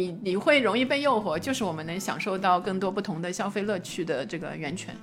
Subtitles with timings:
[0.00, 4.96] 你你会容易被诱惑，就是我们能享受到更多不同的消费乐趣的这个源泉。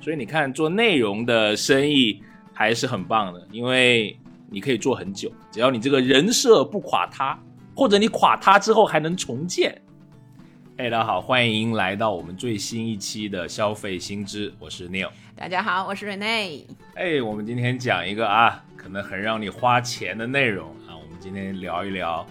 [0.00, 4.18] 所以你看，做内容的生意还是很棒的，因为
[4.48, 7.38] 你可以做很久，只要你这个人设不垮塌，
[7.76, 9.78] 或者你垮塌之后还能重建。
[10.78, 15.10] 哎，大家好，欢迎来到我们最新一期的消费新知，我是 Neil。
[15.36, 16.64] 大家好，我是 Rene。
[16.94, 22.26] 哎，我们今天讲一个啊，可能很让你花钱的内容啊，我们今天聊一聊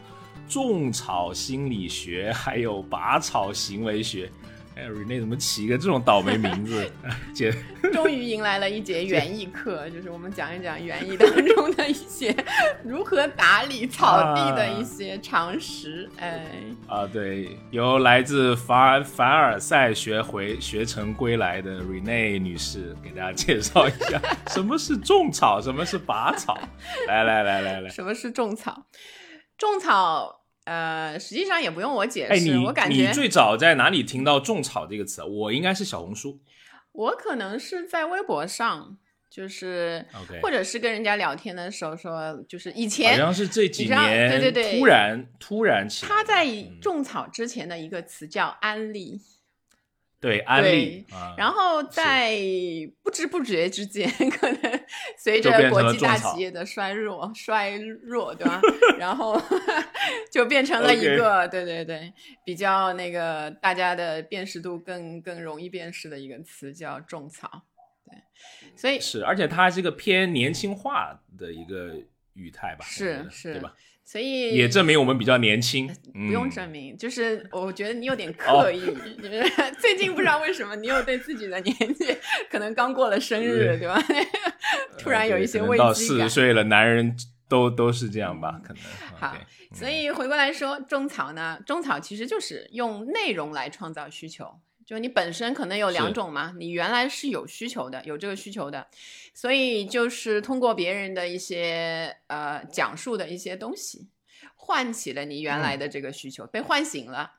[0.47, 4.29] 种草心理学，还有拔草行为学。
[4.75, 6.91] 哎，Rene 怎么起一个这种倒霉名字？
[7.31, 7.53] 姐，
[7.93, 12.35] 终于迎来了一节园艺课，就是我们讲一讲园艺当中的一些
[12.83, 16.09] 如何打理草地的一些常识。
[16.17, 16.43] 哎，
[16.87, 26.57] 啊，对，由来自凡凡尔赛学回学成归来的 Rene 女士给大家介绍一下什么是种草，什么是拔草。
[27.07, 28.83] 来来来来来，什么是种草？
[29.63, 30.41] 种草。
[30.65, 35.21] 呃，实际上也不用我解释，我感觉你最早在哪里听到“种草”这个词？
[35.21, 36.39] 我应该是小红书，
[36.93, 38.97] 我可能是在微博上，
[39.29, 40.05] 就是
[40.41, 46.47] 或者是跟人家聊天的时候说，就是以前好像是这几年，对对对，突然突然起，他在
[46.81, 49.19] 种草之前的一个词叫安利。
[50.23, 51.05] 对安利，
[51.37, 52.31] 然后在
[53.03, 54.79] 不知不觉之间，可能
[55.17, 57.71] 随着国际大企业的衰弱，衰
[58.01, 58.61] 弱，对吧？
[58.97, 59.37] 然后
[60.31, 62.13] 就变成了一个，对对对，
[62.45, 67.63] 比较那个大家的辨识度更更容易辨识的一个词，叫种草。
[68.05, 68.17] 对，
[68.77, 71.97] 所以是，而且它是一个偏年轻化的一个
[72.33, 72.85] 语态吧？
[72.85, 73.75] 是是，对吧？
[74.05, 78.81] 所以也证明我们比较年轻，不用证明，就是我觉得你有点刻意。
[79.79, 82.05] 最近不知道为什么，你又对自己的年纪
[82.51, 84.01] 可能刚过了生日，对吧？
[84.99, 85.87] 突然有一些危机感。
[85.87, 87.15] 到四十岁了，男人
[87.47, 88.59] 都都是这样吧？
[88.63, 88.83] 可能。
[89.17, 89.37] 好，
[89.73, 94.59] 所以回过来说，种草呢，种草其实就是用内容来创造需求。
[94.85, 98.87] 就你本身可能有两种嘛，你原来是有需求的，有这个需求的，
[99.33, 104.07] 所以就是通过别人的一些呃讲述的一些东西，
[104.55, 107.33] 唤起了你原来的这个需求，被唤醒了。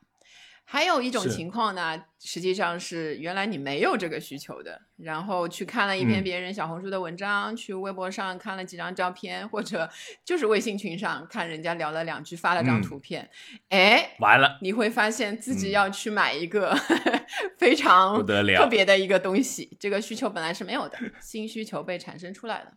[0.66, 9.88] 还有一种情况呢，实际上是原来你没有这个需求的，然后去看了一篇别人小红书的文章，去微博上看了几张照片，或者
[10.24, 13.30] 就是微信群上看人家聊了两句，发了张图片，
[13.68, 16.74] 哎，完了，你会发现自己要去买一个
[17.58, 18.24] 非常
[18.56, 22.72] 特别的一个东西，这个需求本来是没有的，新需求被产生出来了。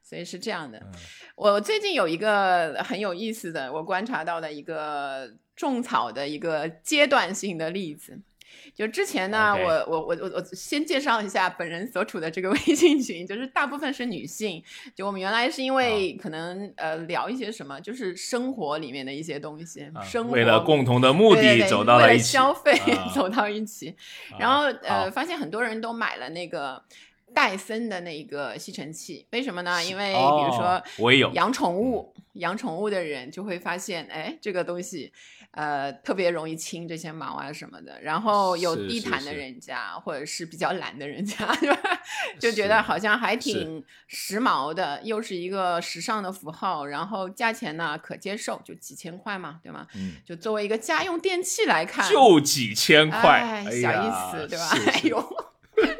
[0.00, 0.80] 所以是这样的，
[1.36, 8.18] 我最近有一个很有意思的，我观察到的一个种草的一个阶段性的例子。
[8.74, 14.62] 就之前呢，我我我我我先介绍一下本人所处的这个微信群，就是大部分是女性。
[14.94, 22.80] 就我们原来是因为可能呃聊一些什么，就是生活里面的一些东西，生活为了共同的目的走到了一起，消费
[23.12, 23.96] 走到一起，
[24.38, 26.82] 然后呃发现很多人都买了那个。
[27.34, 29.84] 戴森的那个吸尘器，为什么呢？
[29.84, 35.12] 因为比如说，我也有养宠物，养宠物的人就会发现，哎，这个东西，
[35.52, 38.00] 呃，特别容易清这些毛啊什么的。
[38.02, 46.86] 然后有地毯的人家，或者是比较懒的人家， 就就觉得好像还挺时髦的，又是一个时尚的符号。
[46.86, 49.86] 然后价钱呢可接受，就几千块嘛，对吗？
[49.94, 54.68] 嗯，就作为一个家用电器来看，就几千块，小意思，对吧？
[54.92, 55.47] 哎呦。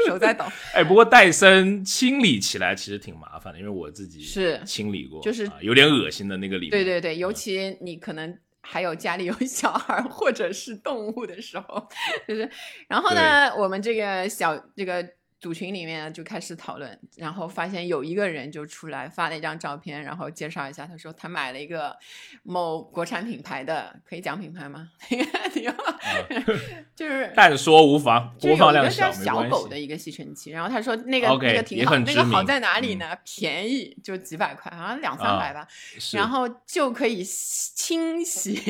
[0.07, 0.45] 手在抖，
[0.75, 6.71] 哎，不过戴森清理起来其实挺麻烦的，因为我自己是清理过，就是有点恶心的那个里面。
[6.71, 11.89] 对对对，尤其你可能还有家里有小孩或者是动物的时候，
[12.29, 12.51] 就是，
[12.89, 15.18] 然后呢，我们这个小这个。
[15.41, 21.97] 组群里面就开始讨论，然后发现有一个人就出来发了一张照片，然后介绍一下，他说他买了一个
[22.43, 24.89] 某国产品牌的，可以讲品牌吗？
[26.97, 33.17] 就是 但说无妨，播放量小，小狗的一个吸尘器，然后他说那个那个挺好，那个好在哪里呢？
[33.25, 35.69] 便宜，就几百块，好像两三百吧，
[36.13, 38.61] 然后就可以清洗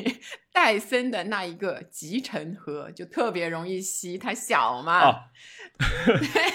[0.52, 5.14] 戴森的那一个集成盒，就特别容易吸，它小嘛。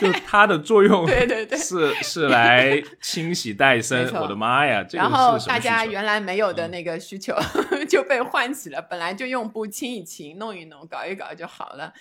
[0.02, 4.12] 就它的作用， 对对对，是是来清洗戴森。
[4.16, 4.86] 我的妈呀！
[4.92, 7.34] 然后大家原来没有的那个需求
[7.88, 8.82] 就被唤起了。
[8.82, 11.94] 本来就用布清一清、弄一弄、搞一搞就好了，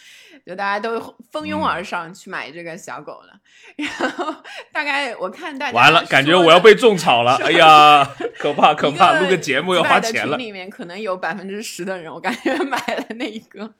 [0.44, 1.00] 就大家都
[1.30, 3.38] 蜂拥而上去买这个小狗了。
[3.76, 4.34] 然后
[4.72, 7.36] 大概我看大家完了，感觉我要被种草了。
[7.44, 8.04] 哎呀，
[8.38, 9.20] 可怕可怕！
[9.20, 10.36] 录个节目要花钱了。
[10.36, 13.74] 里面可能有百分之十的人，我感觉 买了那一个。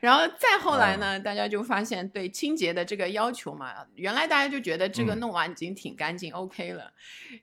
[0.00, 2.88] 然后再后来呢，大家就发现对清洁的。
[2.88, 6.90] 这个要求嘛，原来大家就觉得这个弄完已经挺干净，OK 了。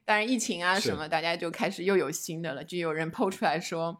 [0.04, 4.00] 但是疫情啊什么，大家就开始又有新的了，就有人抛出来说，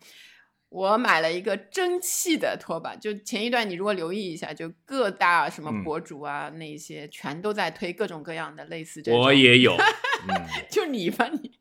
[0.70, 9.22] 我买了一个蒸汽的拖把，就前一段你如果留意一下，就各大什么嗯博主啊，那些全都在推各种各样的类似这种。
[9.22, 9.76] 我也有，
[10.28, 11.52] 嗯，就你吧你，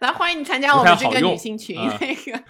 [0.00, 2.44] 来欢迎你参加我们这个女性群、啊那个，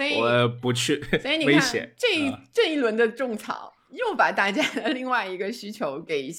[0.00, 2.42] 所以我不去，所以你看 危险这一、啊。
[2.52, 6.30] 这一轮的种草，又把大家的另外一个需求给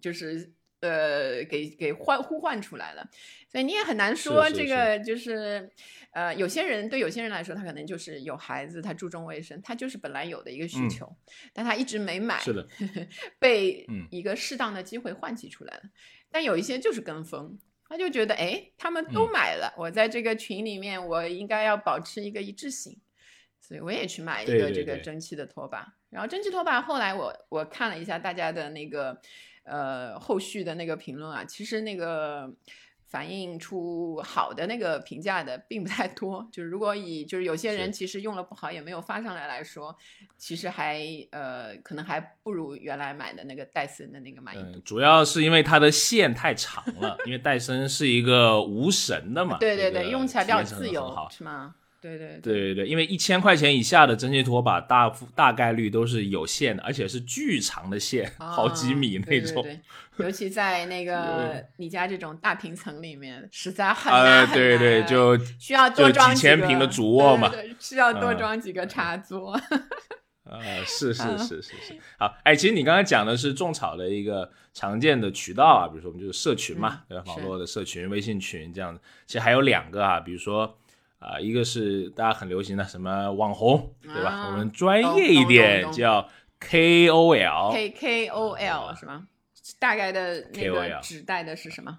[0.00, 3.06] 就是呃给给唤呼唤出来了，
[3.50, 5.70] 所以你也很难说这个就是
[6.12, 10.88] 呃有些人对有些人来说，他可能就是有孩子，他注重卫生，他就是本来有的一个需嗯。
[10.88, 11.16] 求，
[11.52, 12.66] 但他一直没买，是的，
[13.38, 14.06] 被嗯。
[14.10, 15.82] 一个适当的机会唤起出来了。
[16.30, 17.58] 但有一些就是跟风，
[17.88, 19.32] 他就觉得哎，他们都嗯。
[19.32, 22.96] 买了，我在这个群里面，我应该要保持一个一致性，
[23.70, 25.86] 所以我也去买一个这个对对对蒸汽的拖把。
[26.10, 29.16] 然后蒸汽拖把后来我我看了一下大家的那个
[29.62, 32.52] 呃后续的那个评论啊，其实那个。
[33.10, 39.92] 反映出好的那个评价的并不太多，就是如果以就是有些人其实用了不好也没有发上来来说，
[40.38, 41.02] 其实还
[41.32, 44.78] 呃可能还不如原来买的那个戴森的那个满意度。
[44.78, 51.74] 嗯，主要是因为它的线太长了，因为戴森是一个无绳的嘛， 对对对，用起来比较自由，是吗？
[52.00, 59.62] 对对对对对，因为一千块钱以下的蒸汽拖把大大概率都是有线的，而且是巨长的线，好几米啊那种。
[59.62, 59.80] 对对对
[60.16, 69.58] 尤其在那 个你家这种大平层里面，实在很难呃，对对，就需要多就装个几千平的主卧嘛对对对需要多嗯装几个插座。
[70.44, 77.24] 呃，是是是是是，好，哎，其实你刚才讲的是种草的一个常见的渠道啊，比如说我们就是社群嘛，嗯对吧？
[77.28, 80.76] 网络的社群、微信群这样子，其实还有两个啊，比如说
[81.20, 84.30] 啊、一个是大家很流行的什么网红，对吧？
[84.30, 86.28] 啊我们专业一点叫
[86.58, 89.28] KOL，K K O L 是吗？
[89.78, 91.98] 大概的那个指代的是什么？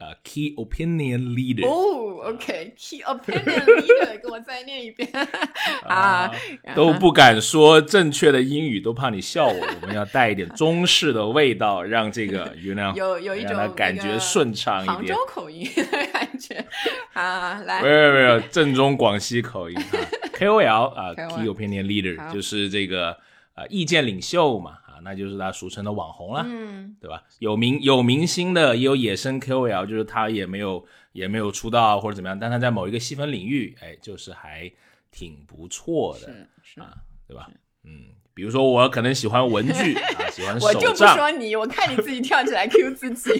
[0.00, 5.06] 呃，Key Opinion Leader，哦，OK，Key Opinion Leader，跟我再念一遍
[5.84, 6.32] 啊！
[6.74, 9.66] 都不敢说正确的英语，都怕你笑我。
[9.82, 15.14] 我们要带一点中式的味道，让这个 you know 有有一种感觉顺畅一点杭州。
[15.28, 16.64] 口音的感觉
[17.12, 19.84] 啊，来没，有没有，正宗广西口音啊，
[20.32, 23.14] KOL 啊 KOL，Key Opinion Leader 就是这个
[23.54, 27.22] 呃意见领袖嘛啊，那就是他俗称的网红了，嗯，对吧？
[27.38, 34.70] 有明有明星的，也有野生 KOL，就是他也没有也没有出道或者怎么样，但他在某一个细分领域，哎，就是还
[35.10, 36.92] 挺不错的，是是，啊
[37.26, 37.48] 对吧？
[37.84, 43.30] 嗯，比如说我可能喜欢文具 啊，喜欢手我就不，说你，我看你自己跳起来 Q 自己，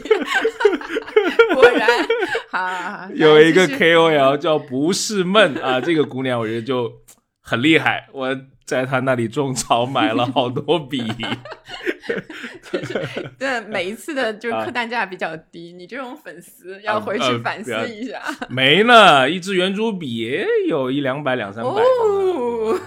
[1.54, 1.88] 果然，
[2.50, 6.92] 好好好，有一个 KOL 叫不是梦啊，这个姑娘我觉得就
[7.40, 8.34] 很厉害，我
[8.70, 11.02] 在他那里种草买了好多笔，
[13.36, 18.22] 对，每一次的就客单价比较低，你这种粉丝要啊回去反思一下。
[18.48, 21.70] 没呢，一支圆珠笔也有一两百两三百。
[21.70, 22.78] 哦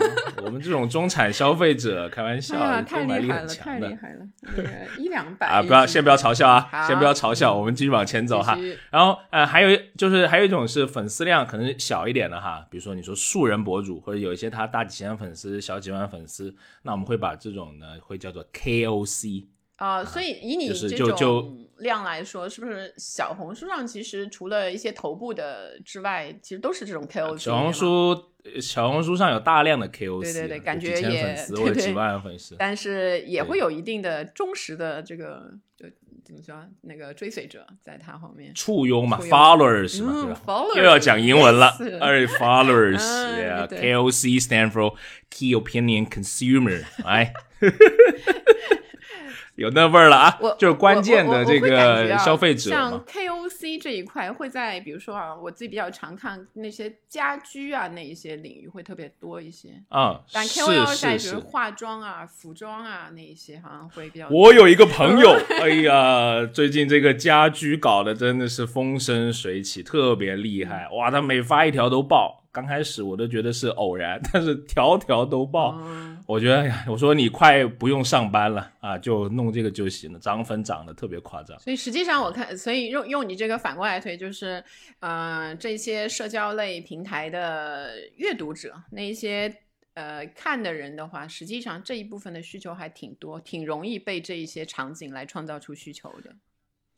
[0.45, 4.19] 我们这种中产消费者，开玩笑，哎呀，购买力很太厉害了，太厉害了！
[4.41, 5.62] 那个一两百啊！
[5.62, 8.57] 不要，先不要嘲笑啊，先不要嘲笑，我们继续往前走哈
[8.91, 19.48] 然后呃，还有就是还有一种是粉丝量可能小一点的哈，比如说你说素人博主，或者有一些他大几千粉丝、小几万粉丝，那我们会把这种呢会叫做 KOC。
[19.78, 27.38] 啊，所以以你就是这种量来说，是不是小红书上其实除了一些头部的之外，其实都是这种 KOC？
[27.38, 28.10] 小红，书
[28.44, 32.56] 呃小红书上有大量的 KOC，对对对感觉也粉丝对对或者几万粉丝。
[32.58, 35.88] 但是也会有一定的忠实的这个就
[36.24, 38.53] 怎么说那个追随者在他后面。
[38.56, 44.96] 簇拥嘛，followers 嘛，嗯对吧？，followers，又要讲英文了哎，followers，KOC stand for
[45.30, 47.34] key opinion consumer，哎，
[49.55, 59.69] 有那味儿了啊我，就是关键的这个消费者像，KOC 这一块会在比如说啊，我自己比较常看那些家居啊那一些领域会特别多一些。
[59.89, 61.17] 啊，但 KOL 在。
[61.24, 64.27] 比如化妆啊、服装啊那一些，好像会比较。
[64.29, 65.29] 我有一个朋友，
[65.62, 71.10] 哎呀，最近这个家居搞得真的是风生水起，特别厉害哇！
[71.10, 72.42] 他每发一条都爆。
[72.53, 75.75] 刚开始我都觉得是偶然，但是条条都爆。
[75.81, 81.60] 嗯我觉得，哎呀，我说你快不用上班了啊，就弄这个就行了，涨粉涨得特别夸张。
[81.60, 84.63] 所以实际上我看，所以用用你这个反过来推，就是，
[85.00, 89.53] 呃，这些社交类平台的阅读者，那一些
[89.95, 96.33] 呃看的人的话，实际上这一部分的需求还挺多，挺容易被这一些场景来创造出需求的。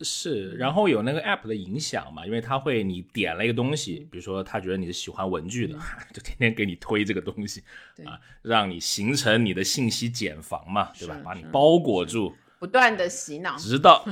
[0.01, 5.73] 是，然后有那个 app 的影响嘛，因为它会你点了一个东西，比如说他觉得你是喜欢文具的，
[6.13, 7.63] 就天天给你推这个东西
[8.03, 14.05] 啊，让你形成你的信息茧房嘛，对吧把你包裹住，不断的洗脑，直到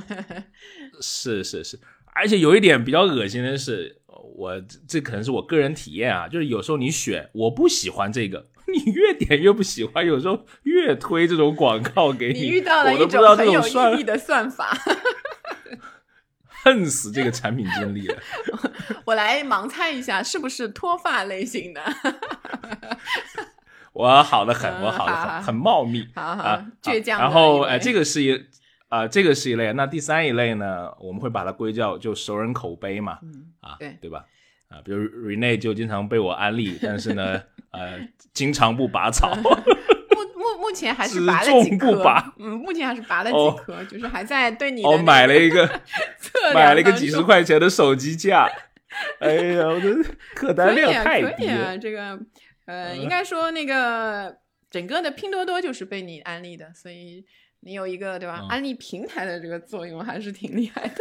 [1.01, 1.77] 是是是，
[2.13, 3.97] 而且有一点比较恶心的是，
[4.37, 14.77] 我这可能是我个人体验啊，就是有时候你选我不喜欢这个， 你越点越不喜欢，有时候越推这种广告给你你遇到了我一种不知道这很有意义的算法。
[16.63, 18.17] 恨死这个产品经理了。
[19.05, 21.81] 我来盲猜一下，是不是脱发类型的？
[23.93, 28.45] 我好的很，嗯我好的很，很茂密好好啊，倔强的然后，哎，这个是一
[28.89, 29.71] 啊，这个是一类。
[29.73, 33.19] 那第三一类呢，我们会把它归叫就熟人口碑嘛，
[33.61, 34.25] 啊，对对吧？
[34.69, 37.41] 啊，比如 Rene 就经常被我安利，但是呢，
[37.71, 37.99] 呃，
[38.33, 39.31] 经常不拔草。
[40.63, 42.33] 目前还是拔了几颗，拔。
[42.39, 43.53] 嗯，目前还是拔了哦。
[43.59, 45.67] 几颗，就是还在对你的我那买了一个
[46.17, 48.49] 测买了一个几十块钱的手机架，
[49.19, 49.95] 哎呀，我的
[50.33, 51.35] 客单量可以啊，太低了。
[51.35, 52.17] 可以啊，这个
[52.65, 54.37] 呃，应该说那个
[54.71, 57.25] 整个的拼多多就是被你安利的，所以
[57.59, 58.39] 你有一个对吧？
[58.43, 58.47] 嗯。
[58.47, 60.95] 安利平台的这个作用还是挺厉害的，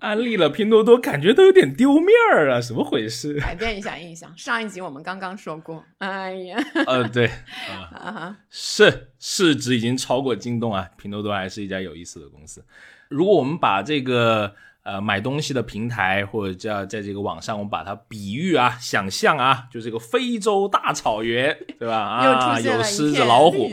[0.00, 3.40] 安利了拼多多，感觉都有点丢面儿啊，怎么回事？
[3.40, 4.30] 改变一下印象。
[4.36, 7.30] 上一集我们刚刚说过，哎呀， 呃，对，
[7.94, 12.64] 啊、是市值已经超过京东啊，拼多多还是一家有意思的公司。
[13.08, 21.96] 如果我们把这个呃买东西的平台或者叫在这个网上，我们把它比喻啊、想象啊，就这个非洲大草原，对吧？
[21.96, 23.70] 啊， 有狮子、老虎。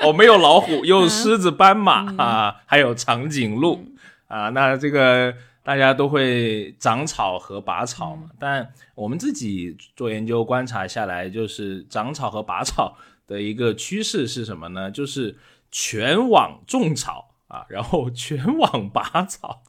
[0.00, 2.16] 哦，没有老虎，有狮子、斑马、嗯。
[2.18, 3.84] 啊，还有长颈鹿、
[4.28, 4.48] 啊。
[4.50, 14.90] 那这个大家都会长草和拔草嘛，但我们自己做研究观察下来，就是长草和拔草的一个趋势是什么呢？
[14.90, 15.36] 就是
[15.70, 19.62] 全网种草啊，然后全网拔草。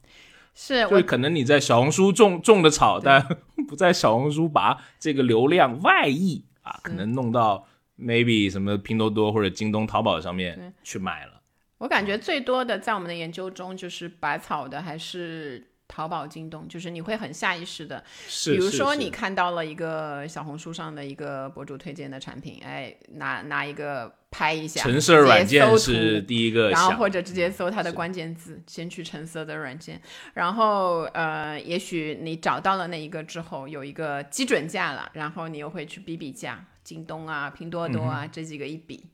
[0.52, 3.24] 是我就可能你在小红书种种的草，但
[3.68, 7.66] 不在小红书拔，这个流量外溢啊，可能弄到
[7.98, 11.39] maybe 什么拼多多或者京东、淘宝上面去买了。
[11.80, 18.04] 我感觉最多的在我们的研究中，就是百草的还是淘宝、京东，就是你会很下意识的，
[18.44, 29.98] 比如说你看到了一个小红书上的一个博主推荐的产品，哎，拿拿一个拍一下，橙色软件是第一个然后，或者直接搜它的关键字，先去橙色的软件，
[30.34, 39.06] 然后呃，也许你找到了那一个之后，有一个基准价了，然后你又会去比比价，京东啊、拼多多嗯啊、这几个一比，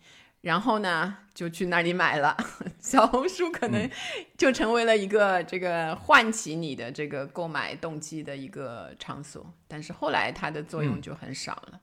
[0.47, 2.37] 然后呢就去那里买了。
[2.79, 3.91] 小红书可嗯能
[4.38, 11.81] 就成为了一个这个唤起你的这个购买动机的一个场所，但是后来它的作用嗯就很少了。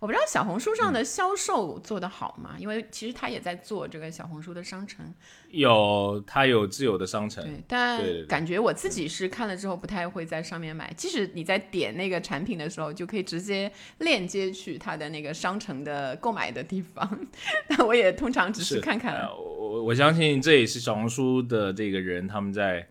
[0.00, 2.56] 我不知道小红书上的销售做得好吗？
[2.58, 5.04] 因为其实他也在做这个小红书的商城，
[5.50, 10.92] 有他有自有的商城，对，但感觉我自己是看了之后不太会在上面买。
[10.96, 17.26] 即使你在点那个产品的时候，就可以直接链接去他的那个商城的购买的地方，
[17.68, 19.14] 但我也通常只是看看。
[19.14, 22.86] 呃我我相信这也是小红书的这个人他们在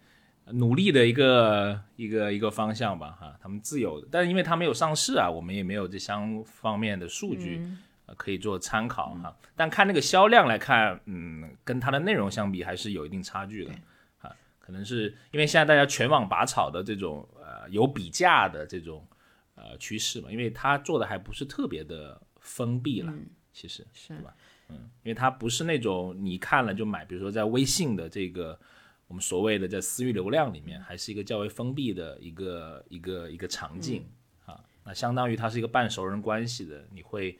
[0.51, 7.59] 努力的一个一个一个方向吧，哈，他们自有的，但是因为它没有上市啊，我们也没有这相方面的数据。
[7.61, 7.79] 嗯。
[8.05, 13.71] 呃可以做参考哈，但看那个销量来看，嗯，跟它的内容相比还是有一定差距的
[14.19, 14.29] 啊。
[14.59, 19.07] 可能是因为现在大家全网拔草的这种呃有比价的这种
[19.55, 23.25] 呃趋势嘛，因为它做的还不是特别的封闭了，嗯。
[23.53, 24.13] 其实是。
[24.17, 24.35] 吧？
[24.67, 28.59] 嗯因为它不是那种你看了就买，比如说在微信的这个
[29.07, 34.05] 我们所谓的在私域流量里面，还是一个较为封闭的一个一个一个场景、
[34.45, 34.59] 啊。
[34.83, 37.37] 那相当于它是一个半熟人关系的，你会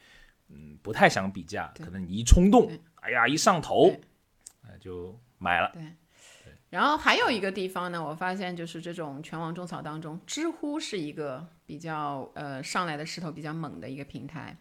[0.50, 3.92] 嗯不太想比价，可能你一冲动，哎呀一上头，
[4.62, 5.72] 哎就买了。
[5.74, 5.82] 对
[6.70, 14.58] 然后还有一个地方呢，我发现就是这种全网种草当中，知乎是一个比较呃上来的势头比较猛的一个平台。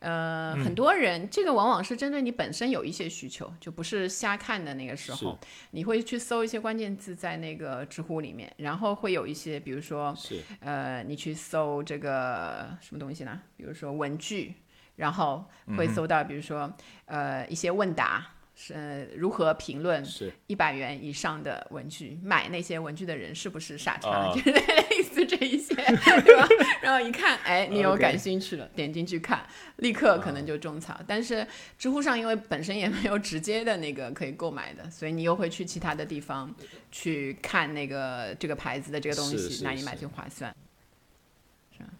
[0.00, 5.38] 呃，嗯很多人这个往往是针对你本身有一些需求，就不是瞎看的那个时候，
[5.72, 10.16] 你会去搜一些关键字在那个知乎里面，然后会有一些，比如说
[10.60, 13.40] 呃，你去搜这个什么东西呢？
[13.56, 14.54] 比如说文具，
[14.96, 16.72] 然后嗯会搜到，比如说、
[17.06, 18.34] 呃一些问答。
[18.60, 20.04] 是、呃、如何评论
[20.48, 22.18] 一百元以上的文具？
[22.24, 24.08] 买那些文具的人是不是傻叉？
[24.08, 25.76] 哦 就是类似这一些，
[26.24, 26.48] 对吧？
[26.82, 29.46] 然后一看，哎，你有感兴趣了点进去看，
[29.76, 30.98] 立刻可能就种草。
[31.06, 31.46] 但是
[31.78, 36.52] 知乎上因为本身也没有直接的那个可以购买的，所以你又会去其他的地方
[36.90, 40.52] 去看那个这个牌子的这个东西，哪里买最划算？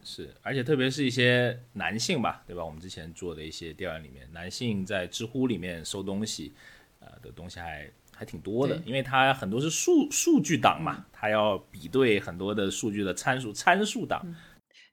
[0.02, 2.64] 是，而且特别是一些男性吧，对吧？
[2.64, 6.52] 我们之前做的一些调研里面，男性在知乎里面搜东西，
[7.00, 14.24] 呃的东西还还挺多的，因为它很多是数数据档嘛，它要比对很多的数据的参数参数档，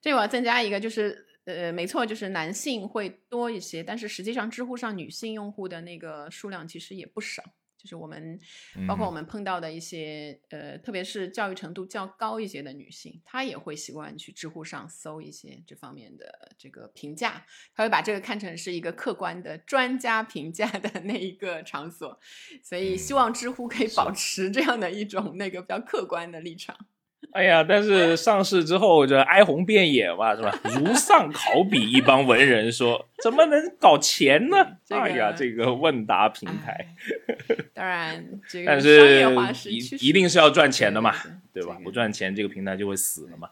[0.01, 7.43] 这我要增加一个，就是呃，没错，就是男性会多一些，但是实际上知乎上女性用户的那个数量其实也不少。
[7.85, 8.39] 就是我们
[8.87, 22.19] 包括我们碰到的一些呃，特别是教育程度较高一些的女性，她也会习惯去知乎上搜一些这方面的这个评价，她会把这个看成是一个客观的专家评价的那一个场所，
[22.63, 24.11] 所以希望知乎可以保。
[24.15, 26.73] 持这样的一种那个比较客观的立场。
[27.33, 30.53] 哎呀，但是上市之后这哀鸿遍野嘛，是吧？
[30.63, 34.57] 如丧考妣，一帮文人说怎么能搞钱呢？
[34.89, 36.87] 哎呀，这个问答平台，
[37.73, 41.13] 当然，这个但是一一定是要赚钱的嘛，
[41.53, 41.77] 对吧？
[41.83, 43.49] 不赚钱，这个平台就会死了嘛。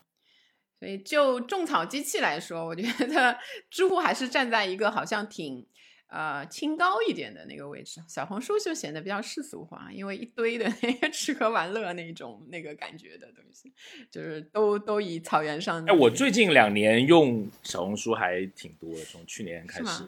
[0.80, 3.38] 所以，就种草机器来说，我觉得
[3.70, 5.66] 知乎还是站在一个好像挺。
[6.14, 13.74] 呃，清高一点的那个位置，小红书就显得比较世俗化，因为一堆的 那个吃喝玩乐那种那个感觉的东西，
[14.12, 15.84] 就是都都以草原上。
[15.86, 20.04] 哎，我最近两年用小红书还挺多的，从去年开始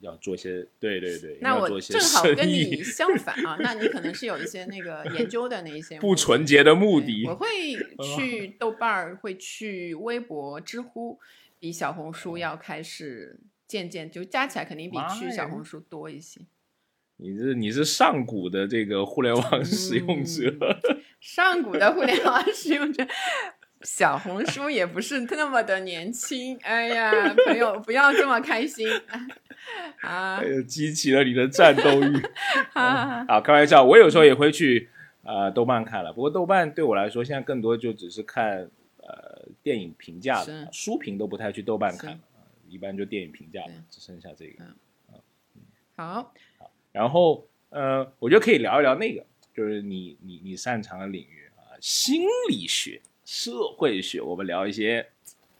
[0.00, 7.24] 要做些，对对对，那我正好跟你相反啊，那你可能是有一些那个研究的那一些不纯洁的目的。
[7.28, 7.46] 我会
[8.16, 11.20] 去豆瓣儿，会去微博、知乎，
[11.60, 13.38] 比小红书要开始。
[13.74, 16.40] 渐渐就加起来肯定比去小红书多一些。
[17.16, 20.78] 你是你是上古的这个互联网使用者，
[21.18, 23.04] 上古的互联网使用者，
[23.82, 26.56] 小红书也不是那么的年轻。
[26.62, 28.88] 哎呀，朋友不要这么开心
[30.02, 30.40] 啊！
[30.68, 32.22] 激起了你的战斗欲
[32.74, 33.40] 啊！
[33.40, 34.88] 开玩笑，我有时候也会去
[35.24, 42.20] 呃豆瓣看了，不过豆瓣对我来说现在更多就只是看呃电影评价的，书评都不太去豆瓣看。
[42.68, 44.64] 一般就电影评价嘛，只剩下这个。
[45.96, 55.06] 好，好，然后呃，我觉得可以聊一聊那个，就是你你你擅长的领域啊，心理学、社会学，我们聊一些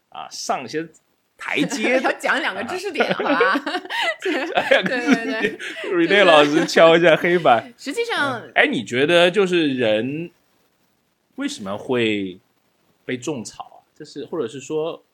[0.09, 0.89] 啊，上一些
[1.37, 2.01] 台阶。
[2.03, 3.55] 要讲两个知识点，好吧？
[4.19, 4.33] 对
[4.83, 7.73] 对对，瑞内老师敲一下黑板。
[7.79, 10.31] 实际上，哎，你觉得就是人
[11.37, 12.41] 为什么会
[13.05, 13.87] 被种草啊？
[13.95, 15.05] 这是或者是说？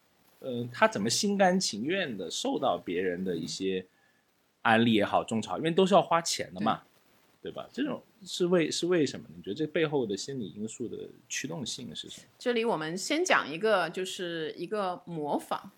[0.41, 3.85] 嗯，他怎么心甘情愿的受到别人的一些
[4.63, 6.83] 安利也好，种草，因为都是要花钱的嘛，
[7.43, 7.69] 对吧？
[7.73, 9.27] 这种是为是为什么？
[9.37, 12.27] 你觉得这背后的心理因素的驱动性是什么？
[12.39, 15.71] 这里我们先讲一个，就是一个模仿，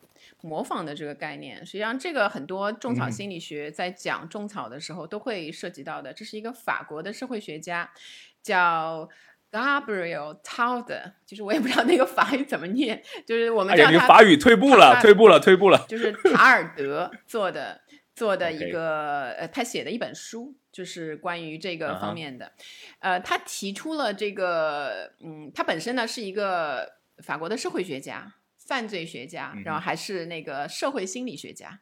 [0.42, 1.64] 模仿的这个概念。
[1.66, 6.12] 实际上，这个很多种草心理学在讲种草的时候都会涉及到的。
[6.12, 7.92] 这是一个法国的社会学家，
[8.40, 9.08] 叫。
[9.52, 15.84] Gabriel t a u d e 就是我也不知道那个法语怎么念， 就是我们叫他法语退步了，退步了，退步了。
[15.86, 17.82] 就是塔尔德做的
[18.16, 22.52] 做的一个呃，他写的一本书，就是关于这个方面的。
[23.00, 28.34] 呃，他提出了这个，嗯，他本身呢是一个法国的社会学家、
[28.66, 31.80] 犯罪学家，然后还是那个社会心理学家。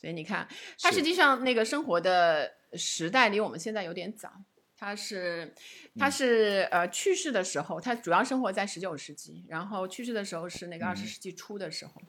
[0.00, 0.46] 所以你看，
[0.80, 4.30] 他实际上那个生活的时代离我们现在有点早。
[4.80, 5.52] 他是，
[5.98, 12.00] 他是呃去世的时候，他主要生活在十九世纪，然后去世的时候是那个二十世纪初的时候，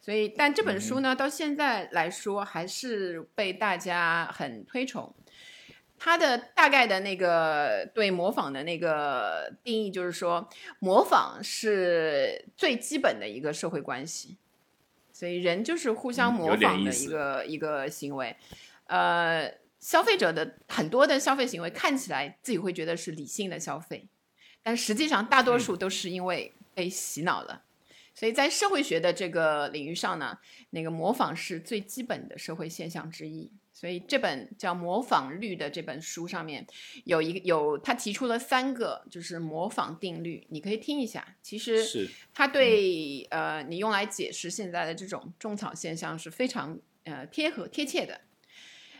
[0.00, 5.14] 所以但这本书呢，到现在来说还是被大家很推崇。
[5.96, 10.48] 他的大概的那个对模仿的那个定义就是说，
[10.80, 14.36] 模仿是最基本的一个社会关系，
[15.12, 17.46] 所以人就是互相模仿的一个。
[17.46, 18.36] 一个行为，
[18.88, 19.54] 呃。
[19.88, 24.06] 消费者的很多的消费行为看起来自己会觉得是理性的消费，
[24.62, 27.62] 但实际上大多数都是因为被洗脑了。
[28.14, 30.38] 所以在社会学的这个领域上呢，
[30.70, 33.50] 那个模仿是最基本的社会现象之一。
[33.72, 36.66] 所以这本叫《模仿律》的这本书上面
[37.04, 41.26] 有一个有他提出了三个就是模仿定律，你可以听一下。
[41.40, 48.20] 其实是他对呃你用来解释现在的这种种草现象是非常呃贴合贴切的。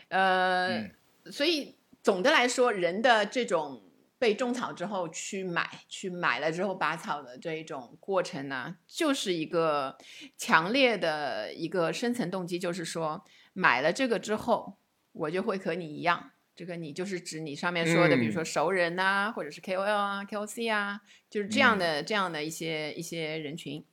[0.09, 0.89] 呃，
[1.31, 3.83] 所以总的来说，人的这种
[4.17, 9.97] 被种草之后去买，去买了之后拔草的这一种过程呢，就是一个
[10.37, 14.77] 强烈的一个深层动机，就是说买了这个之后，
[15.11, 16.31] 我就会和你一样。
[16.55, 23.85] 这个你就是指你上面说的，比如说熟人呐，或者是 KOL 啊、KOC 啊，就是这样的这样的一些一些人群。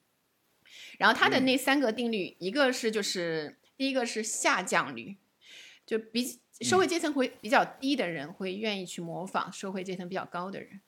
[0.98, 5.16] 然后他的那三个定律，一个是就是第一个是下降率。
[5.86, 6.26] 就比
[6.60, 10.80] 社会阶层会比较低的人会愿意去模仿社会阶层比较高的人，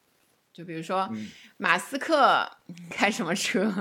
[0.53, 1.09] 就比如说
[1.57, 2.51] 马斯克
[2.91, 3.73] 开什么车，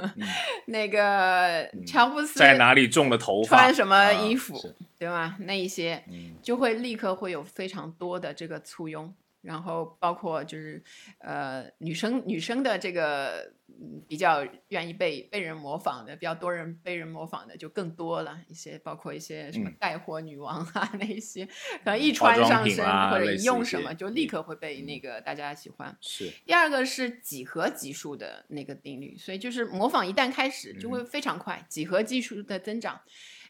[0.67, 4.57] 那个乔布斯在哪里种的头发，穿什么衣服，
[4.99, 5.35] 对吧？
[5.39, 6.03] 那一些
[6.41, 9.13] 就会立刻会有非常多的这个簇拥。
[9.41, 10.83] 然后包括就是
[11.19, 21.45] 呃女生女生的这个嗯比较愿意被被人模仿的，比较多人被人模仿的就更多了一些，包括一些什么嗯带货女王啊、 那一些，
[21.83, 25.95] 可能一穿上身或者一用什么就立嗯刻会被那个大家喜欢。
[26.01, 32.99] 是第二个是几何级数的那个定律，所以就是模仿一旦开始就嗯会非常快，几何级数的增长。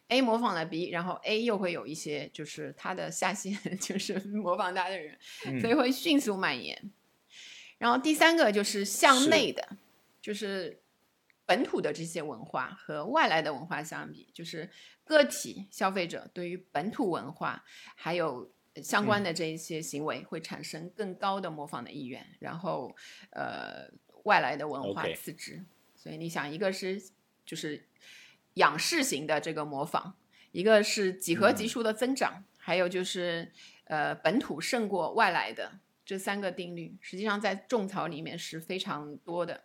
[0.10, 6.92] A 模仿了 B，然后 A 又会有一些就是他的下线， 就是模仿他的人，嗯所以会迅速蔓延。
[7.78, 9.68] 然后第三个就是向内的，
[10.28, 10.84] 就是
[11.46, 14.70] 本土的这些文化和外来的文化相比，就是
[15.06, 17.63] 个体消费者对于本土文化
[17.96, 18.52] 还有
[18.84, 22.94] 相嗯关的这一些行为会产生更高的模仿的意愿，然后
[23.30, 23.90] 呃
[24.24, 25.63] 外来的文化次之。
[25.96, 27.02] 所以你想，一个是
[27.46, 27.88] 就是
[28.56, 30.13] 仰视型的这个模仿，
[30.52, 33.50] 一个是几何级嗯数的增长，还有就是
[33.86, 39.63] 呃本土胜过外来的这三个定律，实际上在种草里面是非常多的。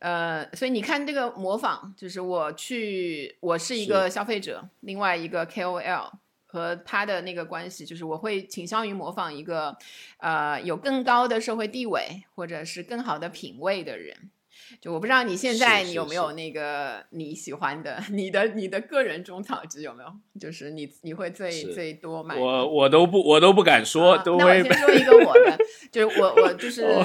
[0.00, 6.10] 呃，所以你看这个模仿，就是我去，我是一个消费者，另外一个 KOL
[6.46, 9.76] 和他的那个关系，就是我会倾向于模仿一个
[10.18, 14.30] 呃有更高的社会地位或者是更好的品味的人。
[14.80, 20.10] 就我不知道你现在你有没有那个你喜欢的，你的你的个人中草值有没有？
[20.40, 22.34] 就是你你会最最多买。
[22.34, 25.58] 我我都不我都不敢说，啊那我都会先说一个我的，
[25.92, 27.04] 就是我我就是哦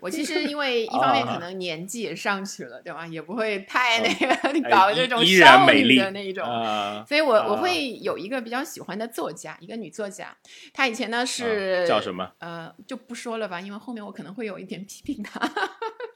[0.00, 3.06] 我其实因为 一方面可啊能年纪也上去了，对吧？
[3.06, 6.42] 也不会 太哦那个哎搞这种依依然少女美丽的那一种。
[6.42, 10.34] 啊，所以我我啊会有一个比较喜欢的作家，一个女作家，
[10.72, 12.30] 她以前呢是、啊叫什么？
[12.38, 15.38] 呃，就不说了吧，因为后面我可能会有一点批评她，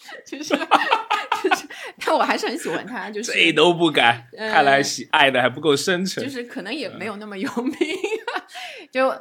[0.26, 0.54] 就是
[1.42, 1.66] 就是，
[2.04, 6.22] 但我还是很喜欢他，就是这都不敢，呃看来喜爱的还不够深沉。
[6.22, 7.74] 就是可能也没有那么有名，
[8.90, 9.14] 就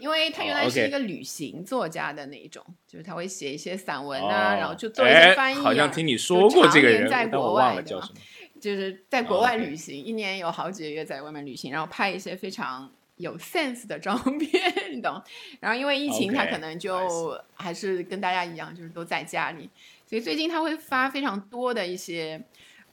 [0.00, 8.20] 因为他原来是一个旅行作家的那一种，就是他会写一些散文啊，哦然后就做一些哎翻译、啊好像听你说过这个人，在国外对吧了叫什么。
[8.60, 15.22] 就是在国外旅行，一年有好几个月在外面旅行，然后拍一些非常有 sense 的照片，你懂？
[15.60, 19.70] 然后因为疫情，他可能就还是跟大家一样，就是都在家里，
[20.08, 22.42] 所以最近他会发非常多的一些。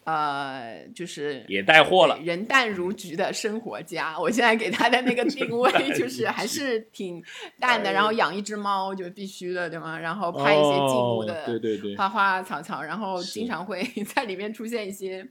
[0.08, 4.16] 呃，就是也带货了人淡如菊的生活家。
[4.20, 7.20] 我现在给他的那个定位就 是还是挺
[7.60, 9.98] 淡的，然后养一只猫就必须的，对吗？
[9.98, 13.82] 然后拍一些静物哦的对对对，花花草草，然后经常会
[14.14, 15.28] 在里面出现一些，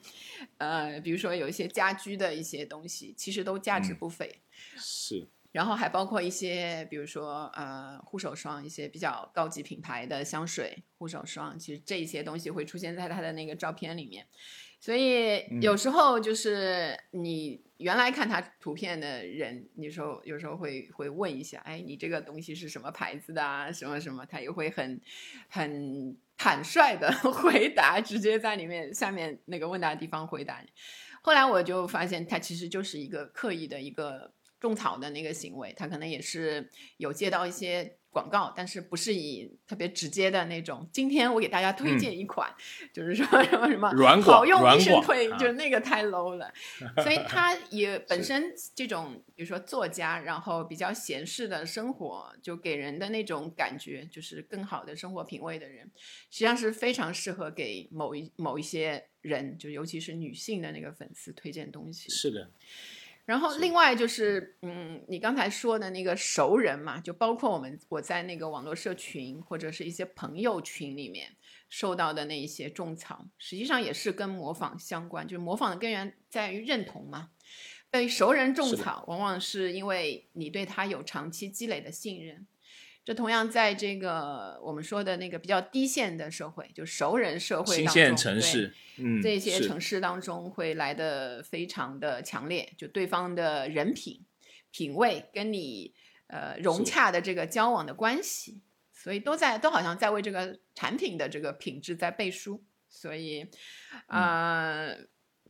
[0.59, 4.29] 呃，比如说有一些家居的一些东西，其实都价值嗯不菲。
[4.77, 14.27] 是然后还包括一些，比如说呃护手霜，一些比较高级品牌的香水、护手霜，其实这一些东西会出现在他的那个照片里面。
[14.81, 23.71] 所以嗯有时候就是你原来看他图片的人，有时候有时候会会问一下，哎，你这个东西是什么牌子的啊？
[23.71, 25.01] 什么什么，他也会很
[25.49, 30.69] 很坦率的 回答，直接在里面下面那个问答地方回答你。
[31.23, 34.35] 后来我就发现，他其实就是一个刻意的一个
[34.69, 40.89] 种草的那个行为，他可能也是有接到一些广告，但是不是以特别直接的那种。
[40.93, 42.55] 今天我给大家推荐一款，
[42.93, 43.89] 就是说什么什么
[44.23, 46.53] 好用软广一生推，啊就是那个太 low 了。
[47.03, 55.91] 所以 他也本身这种，比如说作家，然后比较闲适的生活，就给人的那种感觉，就是更好的生活品味的人，
[56.31, 62.09] 实际上是非常适合给某一某一些人，就尤其是女性的那个粉丝推荐东西。
[62.11, 62.51] 是的，
[63.25, 71.35] 然后另外就是，嗯，你刚才说的那个熟人嘛，就包括我们我在那个网络社群或者是一些朋友群里面
[71.69, 77.31] 受到的那一些种草，实际上也是跟模仿相关，就是模仿的根源在于认同嘛。
[77.91, 82.47] 被熟人种草，往往是因为你对他有长期积累的信任。
[83.05, 94.25] 这同样在这个我们说的那个比较低线的社会，就熟人社会当新县中对城市，嗯，这些城市当中会来的非常的强烈，就对方的人品、
[94.71, 95.93] 品味跟你
[96.29, 98.63] 呃融洽的这个交往的关系，
[98.93, 103.47] 所以都在都好像在为这个产品的这个品质在背书，所以
[104.07, 104.97] 呃。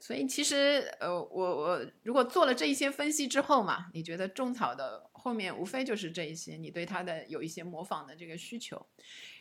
[0.01, 8.87] 所以其实，呃，我我如果做了这一些分析之后嘛，你觉得种草的后面无非就是这一些，你对它的有一些模仿的这个需求，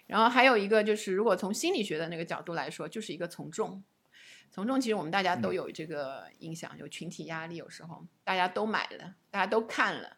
[0.08, 3.84] 然后还有一个就是，如果从心理学的那个角度来说，就是一个从众。
[4.50, 10.16] 从众其实我们大家都嗯有这个印象，有群体压力，有时候大家都买了，大家都看了，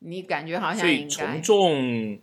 [0.00, 2.20] 你感觉好像应以从众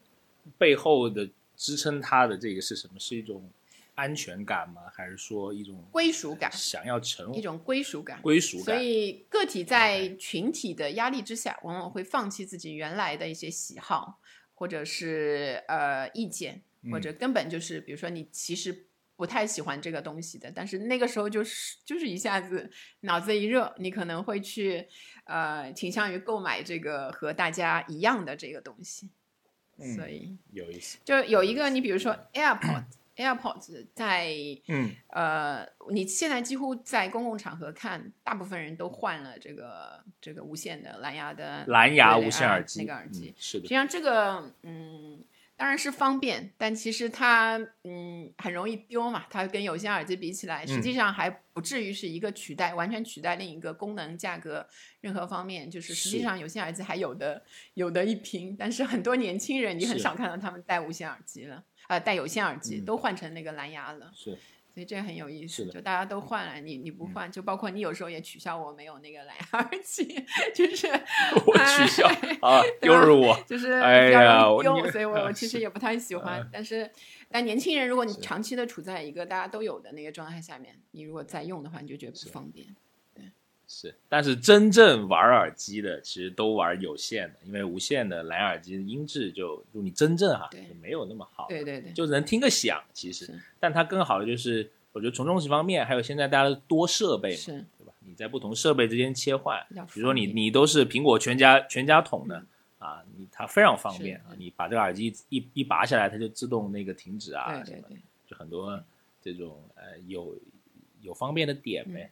[0.60, 3.00] 背后的支撑它的这个是什么？
[3.00, 3.50] 是一种
[3.96, 4.82] 安全感吗？
[4.94, 8.22] 还是说一种归属感，想要成一种归属感。
[8.22, 8.66] 归属感？
[8.66, 14.20] 所以个体在群体的压力之下，往往会放弃自己原来的一些喜好，
[14.54, 24.86] 或者是呃意见，或嗯者根本就是比如说你其实不太喜欢这个东西的，但是那个时候就是就是一下子脑子一热，你可能会去
[25.24, 29.10] 呃倾向于购买这个和大家一样的这个东西，
[29.78, 30.98] 嗯所以有意思。
[31.06, 32.84] 就有一个你比如说 AirPods。
[33.16, 34.36] AirPods 在
[34.68, 43.34] 嗯，呃，你现在几乎在公共场合看，大部分人都换了这个这个无线的蓝牙的蓝牙无线耳机，那个耳机嗯。
[43.38, 45.24] 是的，实际上这个嗯，
[45.56, 49.26] 当然是方便，但其实它嗯很容易丢嘛。
[49.30, 54.68] 它跟有线耳机比起来，实际上还不至于是一个取代，完全取代另一个功能、价格
[55.00, 55.72] 任何方面。
[55.72, 57.42] 就是实际上有线耳机还有的
[57.76, 64.12] 有的一拼，但是很多年轻人你很少看到他们戴无线耳机了，呃，戴有线耳机、嗯都换成那个蓝牙了。
[64.14, 64.38] 是
[64.74, 70.04] 所以这很有意思，就大家都换了，你你不换，就包括你有时候也取笑我没有那个蓝牙耳机，
[70.54, 70.86] 就是
[71.48, 72.06] 我取笑
[72.42, 73.40] 啊，对吧又是我。
[73.48, 74.42] 就是哎比较呀
[74.92, 76.42] 所以 我我其实也不太喜欢。
[76.42, 76.92] 嗯但是，
[77.30, 82.68] 但年轻人，如果你长期的处在一个大家都有的那个状态下面，你如果再用的话，你就觉得不方便。
[83.68, 97.94] 是，但是真正玩耳机的，其实都玩有线的，因为无线的蓝牙耳机的音质就就你真正哈对就没有那么好，对对对，就能听个响，其实，但它更好的就是，我觉得从重视方面，还有现在大家多设备嘛，是对吧？
[98.02, 102.46] 你在不同设备之间切换，比如说你你都是苹果全家全家桶的、
[102.78, 108.80] 啊，你它非常方便啊，你把这个耳机一一拔下来，它就自动那个停止啊，什么的对对对，就很多
[109.22, 110.38] 这种呃有
[111.02, 112.04] 有方便的点呗。
[112.04, 112.12] 嗯，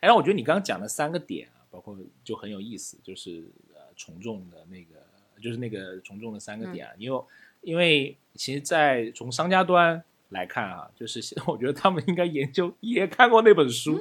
[0.00, 5.02] 哎，我觉得你刚刚讲的三个点啊，包括就很有意思，就是呃从众的那个，
[5.40, 7.22] 就是那个从众的三个点啊，因为
[7.62, 13.98] 因为其实，在从商家端来看啊，就是我觉得他们应该研究也看过那本书、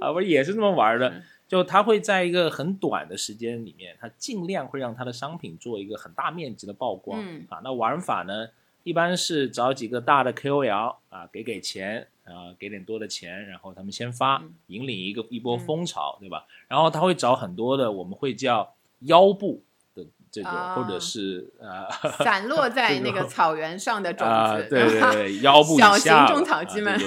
[0.00, 1.22] 啊，不是也是这么玩的嗯。
[1.48, 7.62] 就他会在一个很短的时间里面，他尽量会让他的商品做一个很大面积的曝光、嗯啊。
[7.64, 8.48] 那玩法呢，
[8.82, 16.44] 一般是找几个大的 KOL 啊，给给钱啊，给点多的钱，然后他们先发嗯，引领一个一波风潮，对吧？
[16.68, 19.62] 然后他会找很多的我们会叫腰部
[19.94, 21.88] 的这种，啊或者是呃
[22.24, 26.98] 散落 在那个草原上的种啊，子，对对 对，腰部小型种草机们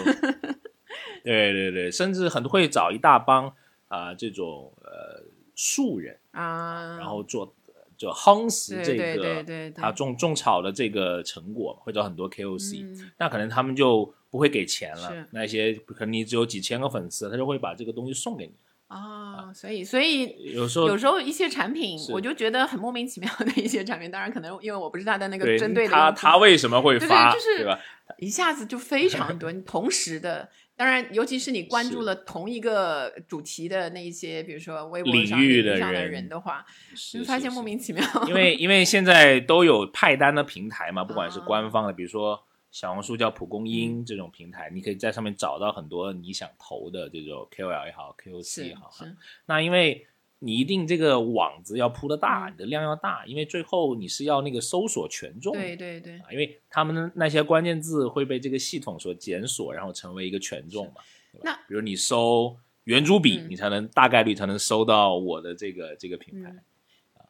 [1.23, 3.53] 对对对，甚至很多会找一大帮
[3.87, 5.23] 啊、这种呃
[5.55, 7.21] 素人，啊，然后。
[7.23, 7.53] 做
[7.97, 18.53] 就夯实这对对对个他种种草的这个成果，会找很多 KOC，、嗯那可能他们就不会给钱了，那些可能你只有几千个粉丝，他就会把这个东西送给你。
[18.87, 27.79] 哦，所以所以有时候有时候一些产品，我就觉得很莫名其妙的一些产品，当然可能因为我不是他的那个针对的他他为什么会对对，就是吧？
[28.17, 38.03] 一下子就非常多，你同时的，当然，尤其是你关注了同一个主题的那一些，比如说微博领上域的上的人人的话，是就发现莫名其妙。
[38.27, 48.89] 因为因为现在都有派单的平台嘛，不管是啊官方的，比如说小红书叫蒲公英这种平台，你可以在上面找到很多你想投的这种 KOL 也好，KOC 也好。
[48.91, 50.07] 是，那因为
[50.39, 55.53] 你一定这个网子要铺的大，嗯你的量要大，因为最后你是要那个搜索权重。
[55.53, 61.01] 对对对，啊，因为他们的那些关键字会被这个系统所检索，然后成为一个权重嘛。
[61.33, 66.55] 对吧那比如你搜圆珠笔，嗯你才能大概率才能搜到我的这个这个品牌。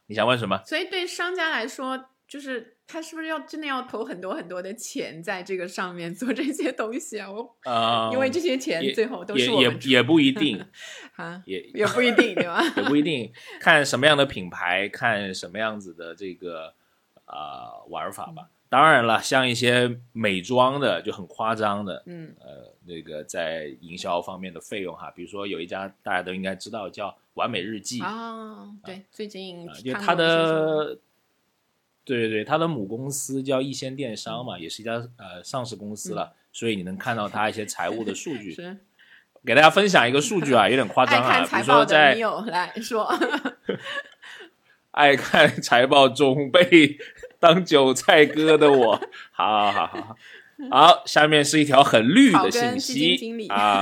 [0.06, 0.62] 你想问什么？
[0.66, 7.30] 所以对商家来说，就是他是不是要真的要投很多很多的钱在这个上面做这些东西啊？
[7.30, 10.66] 我呃，因为这些钱最后都是我们出也也不一定，
[11.18, 12.64] 啊，也也不一定对吧？
[12.78, 16.74] 也不一定，看什么样的品牌，看什么样子的这个
[17.26, 18.50] 呃玩法吧。
[18.70, 30.98] 当然了，像一些美妆的就很夸张的，嗯呃，那个在营销方面的费用哈，比如说有一家大家都应该知道叫完美日记啊，对，最近啊，就它的，
[32.04, 38.52] 对对对，它的母公司叫易仙电商嘛，也是一家呃上市公司了，所以你能看到它一些财务的数据。
[38.56, 38.78] 是。
[39.44, 43.12] 给大家分享一个数据啊，有点夸张啊， 比如说在你有来说，
[44.92, 47.00] 爱看财报中被
[47.40, 50.18] 当韭菜割的我，好好好好
[50.70, 53.82] 好，下面是一条很绿的信息啊，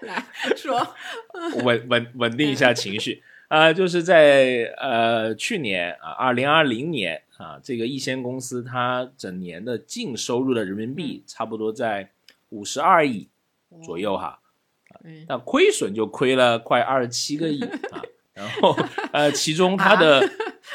[0.00, 0.24] 来
[0.56, 0.94] 说，
[1.62, 12.12] 稳稳稳定一下情绪啊、就是在呃去年啊，二零二零年啊，这个易仙公司它整年的净收入的人民币差不多在
[12.50, 13.28] 五十二亿
[13.84, 14.38] 左右哈，
[15.02, 18.00] 嗯，那亏损就亏了快二十七个亿啊。
[18.32, 18.74] 然后
[19.12, 20.22] 呃，其中它的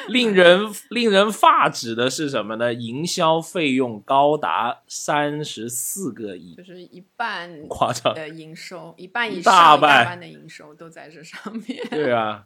[0.09, 0.59] 令人、
[0.89, 2.71] 令人发指的是什么呢？
[2.71, 8.13] 营销费用高达三十四个亿就，是一半夸张。
[8.13, 11.87] 的营收，一半以上大半半的营收都在这上面。
[11.89, 12.43] 对啊，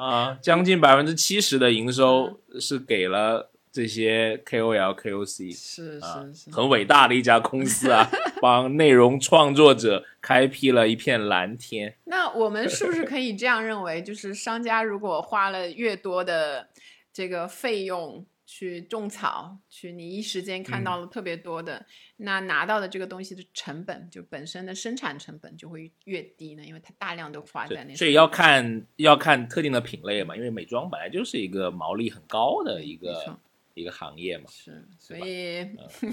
[0.00, 8.10] 啊，将近百分之七十的营收是给了这些 KOL、KOC，是啊是是，很伟大的一家公司啊，
[8.40, 11.94] 帮内容创作者开辟了一片蓝天。
[12.04, 16.66] 那我们是不是可以这样认为，就是商家如果花了越多的
[17.12, 21.86] 这个费用去种草，去你一时间看到了特别多的，
[22.16, 26.64] 那拿到的这个东西的成本，就本身的生产成本就会越低呢？
[26.64, 33.38] 因为它大量都花在那，所以要看要看特定的品类嘛，因为美妆本来就是一个毛利很高的一个
[33.80, 34.44] 一个行业嘛。
[34.48, 35.66] 是，所吧以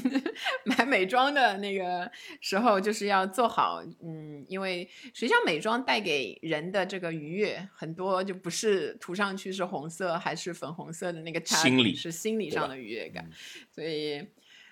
[0.65, 2.09] 买美妆的那个
[2.41, 13.31] 时候，就是要做好，嗯，因为实际上美妆带给人的这个愉悦，很多就不是涂上去是红色还是粉红色的那个差心理是心理上的愉悦感，嗯
[13.69, 14.19] 所以，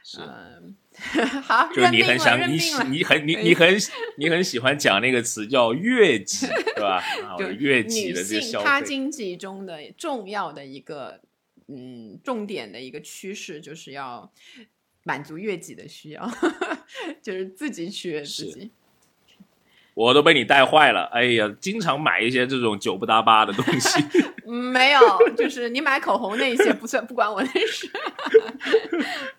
[0.03, 0.75] 是，嗯、
[1.43, 2.57] 好，就你很想你。
[2.57, 3.75] 喜你很你你很
[4.17, 7.03] 你很喜欢讲那个词叫悦己， 对吧？
[7.25, 11.21] 啊，就悦己的这个消费，性她经济中的重要的一个
[11.67, 14.31] 嗯重点的一个趋势，就是要
[15.03, 16.29] 满足悦己的需要，
[17.21, 18.71] 就是自己取悦自己。
[19.93, 21.05] 我都被你带坏了。
[21.05, 24.03] 哎呀，经常买一些这种九不搭八的东西。
[24.45, 24.99] 嗯，没有，
[25.37, 27.89] 就是你买口红那一些不算，不关我的事。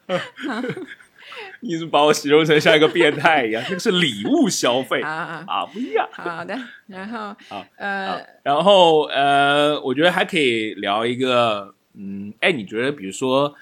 [1.61, 3.63] 你怎么把我形容成像一个变态一样？
[3.69, 6.09] 那个是礼物消费啊啊，啊，不一样。
[6.11, 6.59] 好的。
[6.87, 7.37] 然后
[7.77, 13.55] 呃，然后呃，我觉得还可以聊一个，嗯，哎，你觉得比如说，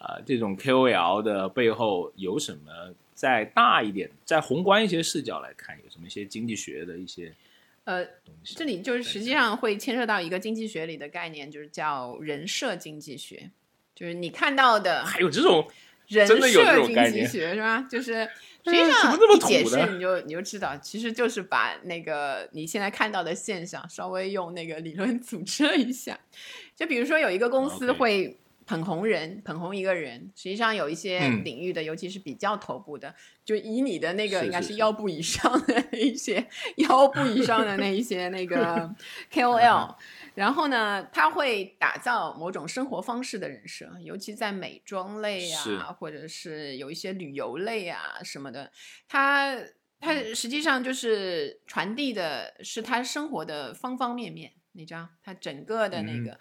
[0.00, 7.32] 呃，这种 KOL 的背后有什么再大一点、在宏观一些视角来看，有什么一些经济学的一些
[7.84, 8.54] 呃，东西？
[8.56, 13.50] 这里就是实际上会牵涉到一个经济学里的概念，就是叫人设经济学，
[13.94, 15.68] 就是你看到的还有这种
[16.18, 17.86] 人真的有这设经济学是吧？
[17.90, 18.12] 就是
[18.64, 26.18] 实嗯际上一解释你就你就知道，其实就是把那个你现在看到的现象稍微用那个理论组织了一下。
[26.76, 33.12] 就比如说有一个公司会捧红人，捧红一个人，实际上有一些嗯领域的，尤其是比较头部的，
[33.44, 36.46] 就以你的那个应该是腰部以上的那一些
[36.78, 38.88] 腰部以上的那一些那个
[39.32, 39.96] KOL，
[40.34, 48.70] 然后呢，他会打造某种生活方式的人设，尤其在美妆类是啊，或者是有一些旅游类啊什么的，
[49.08, 49.56] 他
[50.00, 56.38] 他实际上就是传递的是他生活的方方面面，你知道，他整个的那嗯个，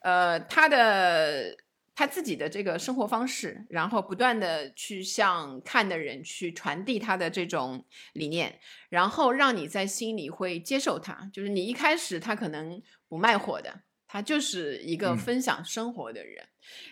[0.00, 1.56] 呃，他的。
[1.96, 11.30] 他自己的这个生活方式，然后不断的去向看的人去传递他的这种理念，然后让你在心里会接受他。
[11.32, 12.82] 就是你一开始他可能
[13.14, 13.72] 不卖货的，
[14.08, 16.44] 他就是一个嗯分享生活的人。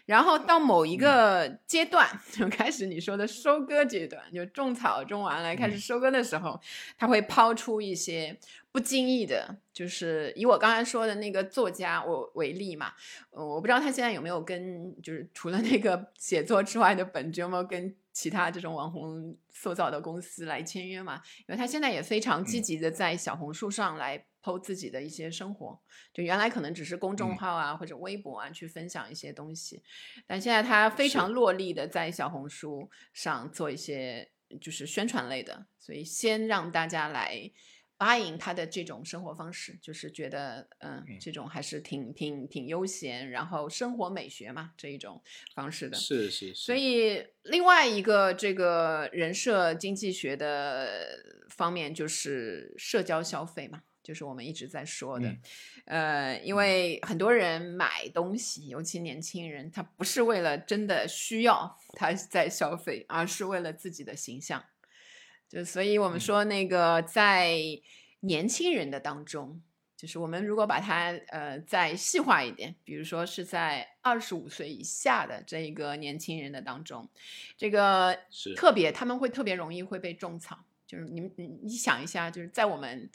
[0.07, 6.61] 然后到某一个阶段， 就开始你说的收割阶段，就种草种完了，开始嗯收割的时候，
[6.97, 8.39] 他会抛出一些
[8.71, 12.93] 不经意的，就是以我刚才说的那个作家我为例嘛，
[13.31, 21.15] 呃，我不知道他现在有没有跟，就是除了那个写作之外的本职，有没有跟其他这种网红塑造的公司来签约嘛？
[21.39, 25.81] 因为他现在也非常积嗯极的在小红书上来剖自己的一些生活，
[26.13, 29.83] 就原来可能只是公众嗯号啊、或者微博啊去分享一些东西，
[30.27, 37.53] 但现在他非常落力的在小红书上做一些就是宣传类的，所以先让大家来。
[37.99, 45.23] buying 他的这种生活方式，就是觉得，嗯，嗯这种还是挺挺挺悠闲，然后生活美学嘛这一种
[45.55, 45.97] 方式的。
[45.97, 55.29] 是是是，所以另外一个这个人设经济学的方面就是社交消费嘛，就是我们一直在说的。
[55.29, 55.41] 嗯
[55.85, 64.65] 呃，因为很多人买东西，尤其年轻人，他不是为了真的需要他在消费，而是为了自己的形象。
[65.49, 67.59] 就所以我们嗯说那个在
[68.21, 69.61] 年轻人的当中，
[69.97, 77.09] 就是我们如果把它呃再细化一点，比如说是在二十五岁以下的这一个年轻人的当中，
[77.57, 80.65] 这个是特别他们会特别容易会被种草。
[80.87, 83.11] 就是你们你你想一下，就是在我们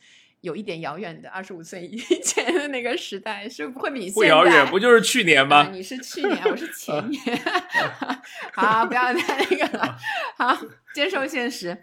[0.47, 5.69] 有一点遥远的二十五岁以前的那个时代，是不会比不现在遥远，不就是去年啊吗？
[5.73, 7.21] 你是去年，我是 前年。
[8.55, 9.97] 好，不要再那个了。
[10.37, 10.57] 好，
[10.95, 11.77] 接受现实，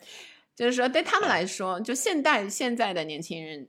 [0.56, 3.68] 就是说对他们来说，就现代现在的年轻人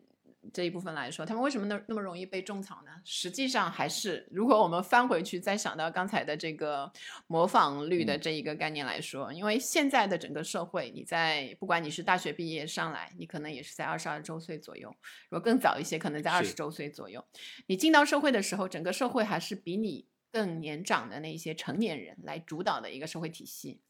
[0.54, 2.92] 这一部分来说，他们为什么那那么容易被种草呢？
[3.04, 6.92] 实际上还是，如果我们翻回去再想到刚才的这个
[7.28, 14.90] 模仿率的嗯这一个概念来说，因为现在的整个社会，你在不管你是大学毕业上来，你可能也是在二十二周岁左右，
[15.30, 17.24] 如果更早一些，可能在二是十周岁左右。
[17.68, 23.82] 你进到社会的时候，整个社会还是比你更年长的那些成年人来主导的一个社会体系。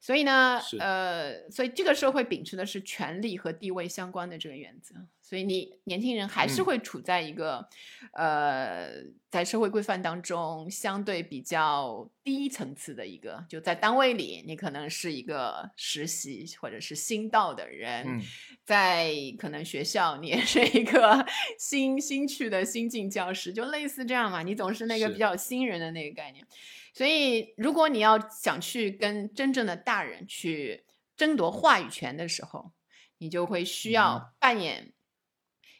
[0.00, 6.64] 所以呢，呃，所以这个社会秉持的是权力和地位相关的这个原则，所以你年轻人还是嗯。
[6.64, 7.68] 会处在一个，
[8.14, 8.90] 呃，
[9.30, 18.22] 在社会规范当中相对比较低层次的一个，就在单位里，你可能是一个实习或者是新到的人，嗯。
[18.64, 21.24] 在可能学校你也是一个
[21.58, 26.44] 新新去的新进教师，就类似这样嘛，你总是那个比较新人的那个概念。
[26.92, 30.84] 所以，如果你要想去跟真正的大人去
[31.16, 32.72] 争夺话语权的时候，
[33.18, 34.34] 你就会需嗯要。
[34.38, 34.92] 扮演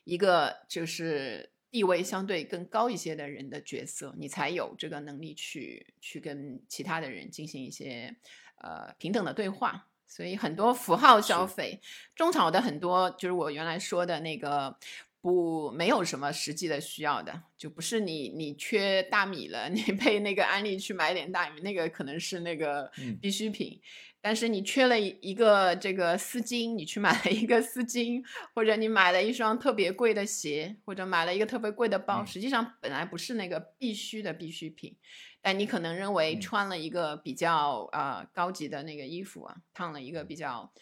[0.05, 8.17] 一个就是地位相对更高一些的人的角色，你才有这个能力去去跟其他的人进行一些
[8.57, 9.89] 呃平等的对话。
[10.07, 11.81] 所以很多符号消费，
[12.15, 14.79] 中草的很多就是我原来说的那个
[15.23, 23.23] 不没有什么实际的需要的，就不是你你缺大米了， 你配那个安利去买点大米，那个可能是那个嗯。
[23.23, 23.81] 必需品。
[24.21, 28.23] 但是你缺了一一个这个丝巾，你去买了一个丝巾，
[28.55, 32.27] 或者你买了一双特别贵的鞋，或者买了一个特别贵的包，嗯。
[32.27, 34.97] 实际上本来不是那个必须的必需品，
[35.41, 36.39] 但你可能认为嗯。
[36.39, 40.73] 穿了一个比较呃高级的那个衣服啊，烫了一个比较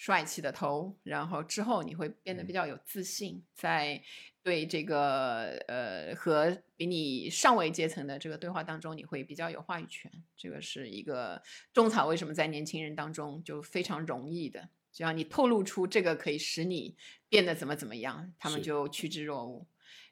[0.00, 4.02] 帅气的头，然后之后你会变得比嗯较有自信，在
[4.42, 10.10] 对这个呃和比你上位阶层的这个对话当中，你会比较有话语权。
[10.38, 11.42] 这个是一个
[11.74, 16.96] 种草为什么在年轻人当中就非常容易的，只要你透露出这个可以使你
[17.28, 19.66] 变得怎么怎么样，他们就趋之若鹜。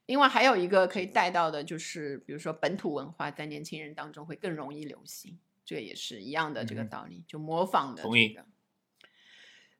[0.04, 8.46] 另外还有一个可以带到的，就是比如说本土文化在年轻人当中会更容易流行，这也是一样的这个道理，就模仿的同意这个。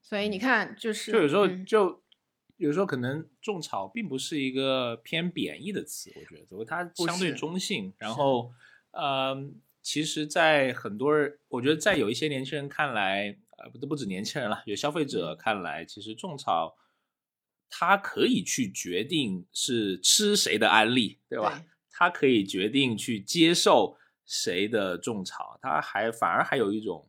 [0.03, 2.03] 所以你看，就是就有时候嗯就、
[2.57, 7.93] 有时候可能种草并不是一个偏贬义的词，我觉得它不相对中性。
[7.99, 8.51] 然后，
[8.93, 9.37] 呃，
[9.83, 16.77] 其实，在很多人，我觉得在有一些年轻人看来，呃，不不止年轻人了，有消费者看来，其实种草
[17.69, 21.59] 他可以去决定是吃谁的安利，对吧？
[21.59, 27.08] 对它可以决定去接受谁的种草，他还反而还有一种。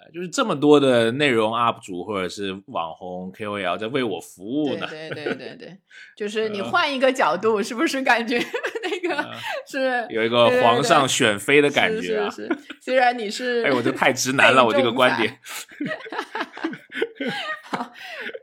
[0.00, 5.78] 呃，就是这么多的内容 UP 主或者是网红 KOL 在为我服务呢，对对对对对，
[6.16, 8.38] 就是你呃换一个角度，是不是感觉
[8.84, 9.30] 那个呃
[9.66, 12.30] 是 有一个皇上选妃的感觉啊！
[12.30, 15.38] 是是是，虽然你是哎，我这太直男了，我这个观点。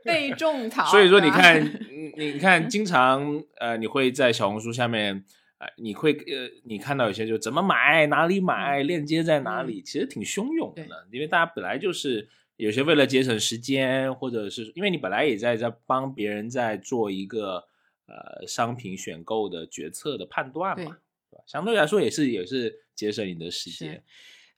[0.04, 5.24] 被种草，所以说，你看，嗯你看，经常呃，你会在小红书下面，
[5.58, 11.06] 呃，你会呃，你看到有些就怎么买，哪里买，链接在哪里，其实挺汹涌的。
[11.10, 17.66] 因为大家本来就是有些为了节省时间，或者是因为你本来也在在帮别人在做一个
[18.06, 20.84] 呃商品选购的决策的判断嘛，
[21.30, 21.44] 对吧？
[21.46, 24.02] 相对来说也是也是节省你的时是间。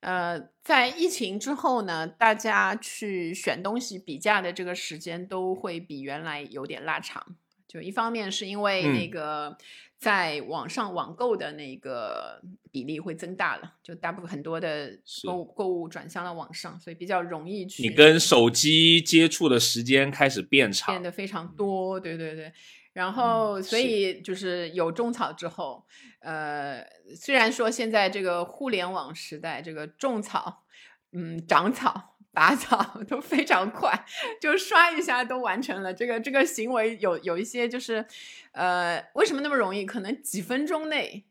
[0.00, 7.36] 呃，在疫情之后呢，大家去选东西比价的这个时间都会比原来有点拉长。
[7.66, 9.58] 就一方面是因为那嗯个
[9.98, 12.40] 在网上网购的那个
[12.70, 14.96] 比例会增大了，就大部分很多的
[15.26, 22.52] 购物购物转向了网上，所以比较容易去你跟手机接触的时间开始变长变，得非常多，对对对。
[22.92, 25.84] 然后，所以就是有种草之后，
[26.20, 26.84] 呃，
[27.14, 30.64] 虽然说现在这个互联网时代，这个种草、
[31.12, 33.92] 嗯，长草、拔草 都非常快，
[34.40, 35.92] 就刷一下都完成了。
[35.92, 38.04] 这个这个行为有有一些就是，
[38.52, 39.84] 呃，为什么那么容易？
[39.84, 41.24] 可能几分钟内。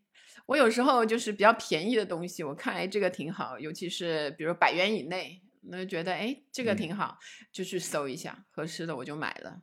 [0.47, 7.17] 我有时候就是比较便宜的东西，我看哎这个挺好，尤其是比如百元以内，那就觉得哎这个嗯挺好，
[7.51, 9.61] 就去搜一下合适的我就买了。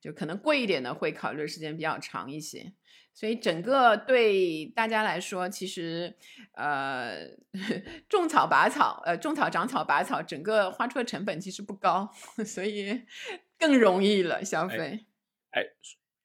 [0.00, 2.72] 就可能贵一点的会考虑时间比较长一些，
[3.14, 6.16] 所以整个对大家来说，其实
[6.54, 7.28] 呃
[8.08, 12.10] 种草拔草，呃种草长草拔草，整个花出的成本其实不高，
[12.44, 13.02] 所以
[13.58, 15.06] 更容易了消费。
[15.50, 15.62] 哎，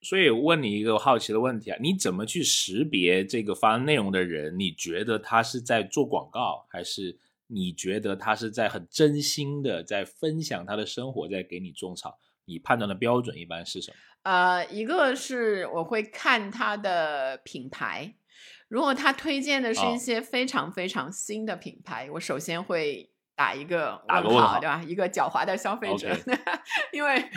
[0.00, 4.58] 所以问你一个好奇的问题啊，你怎么去识别这个发内容的人？
[4.58, 7.18] 你觉得他是在做广告，还是
[7.48, 12.18] 你觉得他是在很真心的在分享他的生活，在给你种草？
[12.46, 13.96] 你判断的标准一般是什么？
[14.22, 18.14] 呃，一个是我会看它的品牌，
[18.68, 24.84] 如果他推荐的是哦一些非常非常新的品牌，我首先会打一个打个问号对吧？
[24.86, 26.14] 一个狡猾的消费者
[26.92, 27.30] 因为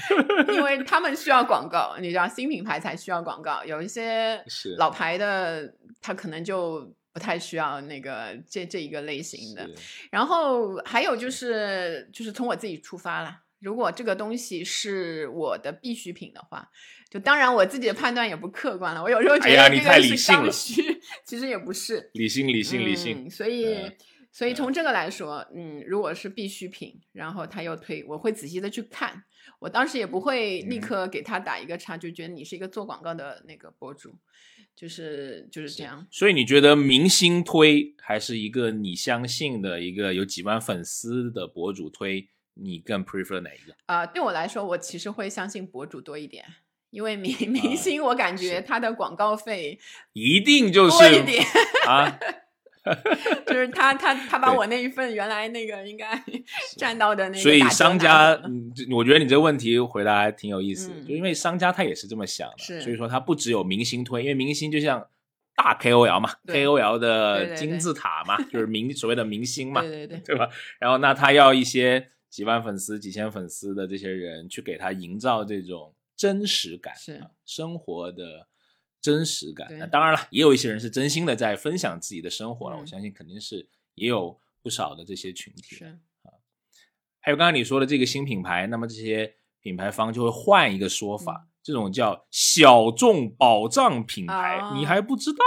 [0.50, 4.44] 因为他们需要广告，你知道新品牌才需要广告，有一些
[4.78, 9.70] 老牌的，他可能就不太需要那个这这一个类型的。
[10.10, 13.44] 然后还有就是，就是从我自己出发啦。
[13.62, 16.70] 如果这个东西是我的必需品的话，
[17.10, 19.02] 就当然我自己的判断也不客观了。
[19.02, 22.10] 我有时候觉哎呀你太得这个是理性了刚需， 其实也不是。
[22.14, 23.26] 理性，理性，理性。
[23.26, 23.30] 嗯。
[23.30, 23.92] 所以呃
[24.34, 29.24] 所以从这个来说，嗯，如果是必需品，然后他又推，我会仔细的去看。
[29.60, 34.16] 我当时也不会立嗯刻给他打一个叉，就觉得你是一个做广告的那个博主，
[34.74, 36.08] 就是就是这样。
[36.10, 43.74] 所以你觉得明星推还是一个你相信的一个有几万粉丝的博主推，你更 prefer 哪一个？
[43.86, 46.46] 啊、对我来说，我其实会相信博主多一点，
[46.90, 48.62] 因为明明星，我感觉。
[48.62, 49.80] 他的广告费
[50.14, 51.44] 一定就是多一点，
[51.88, 52.20] 啊，
[53.46, 56.22] 就是他他他把我那一份原来那个应该
[56.78, 65.08] 占到的那个所以商家，嗯，我觉得你这个问题回答还挺有意思就因为商家他也是这么想的，是所以说他不只有明星推，因为明星就像
[65.56, 70.50] 大 KOL 嘛，KOL 的金字塔嘛，就是明所谓的明星嘛，对对对， 对吧？
[70.80, 78.48] 然后那他要一些几万粉丝、几千粉丝的这些人去给他营造这种真实感，是啊生活的
[79.02, 79.68] 真实感。
[79.78, 85.76] 那当然了，也有一些人是真心的在分享自己的生活了，我嗯相信肯定是也有不少的这些群体。
[85.76, 86.00] 是
[87.20, 95.38] 还有刚刚你说的这个新品牌，那么这些品牌方就会换一个说法，嗯这种叫小众保障品牌，哦你还不知道？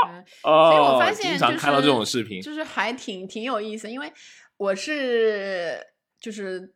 [0.42, 4.12] 所以我发现经常看到这种视频，就是还挺挺有意思，因为
[4.56, 5.80] 我是
[6.24, 6.72] 就是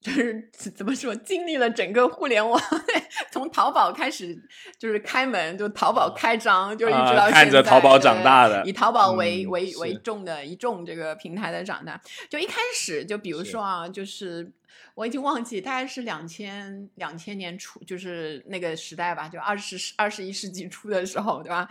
[0.00, 2.60] 就是怎么说，经历了整个互联网，
[3.32, 4.38] 从淘宝开始
[4.78, 12.00] 就是开门，就淘宝开张，就一直啊到看着现在淘宝长大的以淘宝为、嗯为为重的一众这个平台的长大。
[12.30, 14.52] 就一开始，就比如说啊，就是
[14.94, 21.68] 我已经忘记，大概是两千两千年初，就是那个时代吧，就二十二十一世纪初的时候，对吧？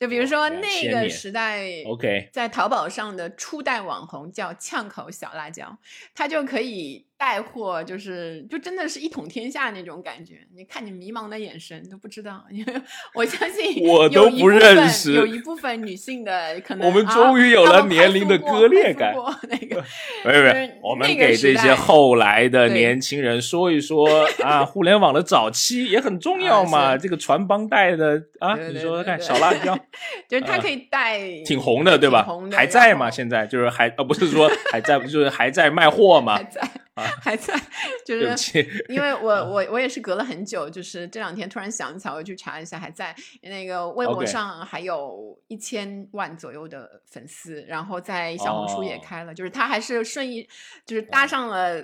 [0.00, 5.76] 就比如说那个时代 OK 在淘宝上的初代网红叫呛口小辣椒，
[6.14, 10.38] 他就可以带货，就是就真的是一统天下那种感觉。
[10.56, 12.74] 你看你迷茫的眼神都不知道，因 为
[13.14, 19.14] 我相信我都不认识有一部分女性的可能我们啊终于有了年龄的割裂感
[19.50, 19.84] 那个
[20.24, 24.08] 没有没有，我们给这些后来的年轻人说一说
[24.42, 26.92] 啊，互联网的早期也很重要嘛。
[26.92, 29.78] 啊这个传帮带的啊，对你说说看，小辣椒
[30.28, 32.48] 就是它啊可以带挺红的，对吧红？
[32.48, 33.10] 的还在吗？
[33.10, 36.44] 现在就是还呃，不是说还在，不就是还在卖货吗 还？
[36.44, 36.60] 在
[36.94, 37.54] 啊还在，
[38.04, 50.46] 就是，因为我我我也是隔了很久，就是这两天突然想起来，我去查一下，还在那个微博上还有一千万左右的粉丝，然后在小红书也哦开了，就是他还是顺应，
[50.84, 51.82] 就是搭上了。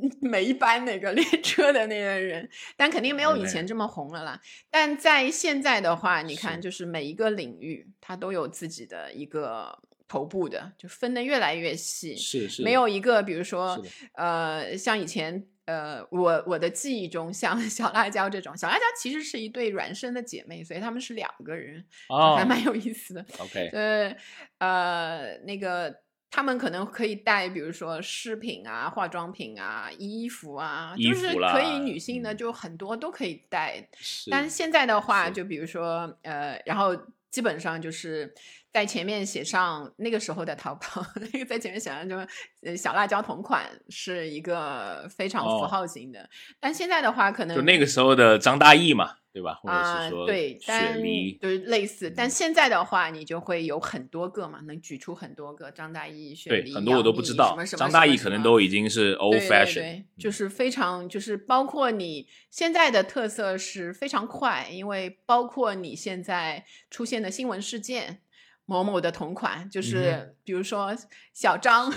[0.20, 4.40] 每一班那个 列车的那个人，但肯定没有以前这么红了啦。
[4.70, 12.16] 但在现在的话，你看，就是每一个领域，它都有自己的一个头部的，就分的越来越细。
[12.16, 13.82] 是是没有一个，比如说，
[14.14, 23.24] 呃，像以前，呃，我我的记忆中，像 小辣椒这种，小辣椒其实是一对孪生的姐妹，所以她们是两个人，哦还蛮有意思的。
[23.38, 24.16] OK 呃
[24.58, 25.94] 呃，那个
[26.30, 32.36] 他们可能可以带，比如说饰品啊、化妆品啊、衣服啊，衣就是可以女性的嗯。
[32.36, 33.88] 就很多都可以带。
[33.98, 36.94] 是，但是现在的话，就比如说呃，然后
[37.30, 38.32] 基本上就是
[38.70, 42.16] 在前面写上那个时候的淘宝，那个在前面写上就
[42.62, 45.66] 呃小辣椒同款是一个非常符哦。
[45.66, 46.28] 号型的，
[46.60, 49.54] 但现在的话可能就那个时候的张大奕嘛，对吧？
[49.54, 57.64] 或者啊、是说对，雪但梨，就是类似，但嗯现在的话，你就会有很多个嘛，能举出很多个张大奕、雪对，梨、很多我都不知道什么。
[57.66, 68.22] 什么张大奕可能都已经是 old fashion，对，就是非常就是包括你现在的特色是非常快，因为包括你现在出现的新闻事件。
[68.70, 70.94] 某某的同款，就嗯是比如说
[71.32, 71.90] 小张、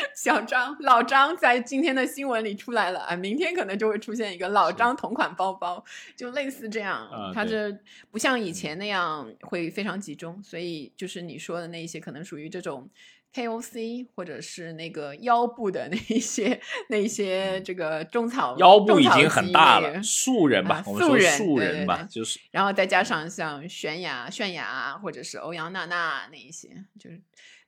[0.16, 3.00] 小张、老张在今天的新闻里出来了。
[3.00, 5.84] 啊，明天可能就会出现一个老张同款包包，
[6.16, 7.06] 就类似这样。
[7.08, 7.50] 啊它对。
[7.50, 7.78] 这
[8.10, 12.88] 不像以前那样会非常集中，所以就是你说的那一些可能属于这种
[13.34, 26.68] KOC 或者是那个腰部的那一些那一些这个种草嗯腰部已经很级大类了，素人吧啊，我们说素人素对对人吧，对就是然后再加上像泫雅、泫雅或者是欧阳娜娜那一些，
[26.98, 27.20] 就是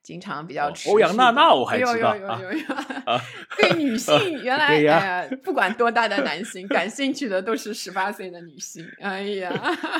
[0.02, 2.64] 经常比较哦持欧阳娜娜我还知道啊有有有有。
[3.04, 3.20] 啊。
[3.58, 8.86] 对女性原来哎呀，不管多大的男性，感兴趣的都是十八岁的女性。
[9.00, 9.50] 哎呀，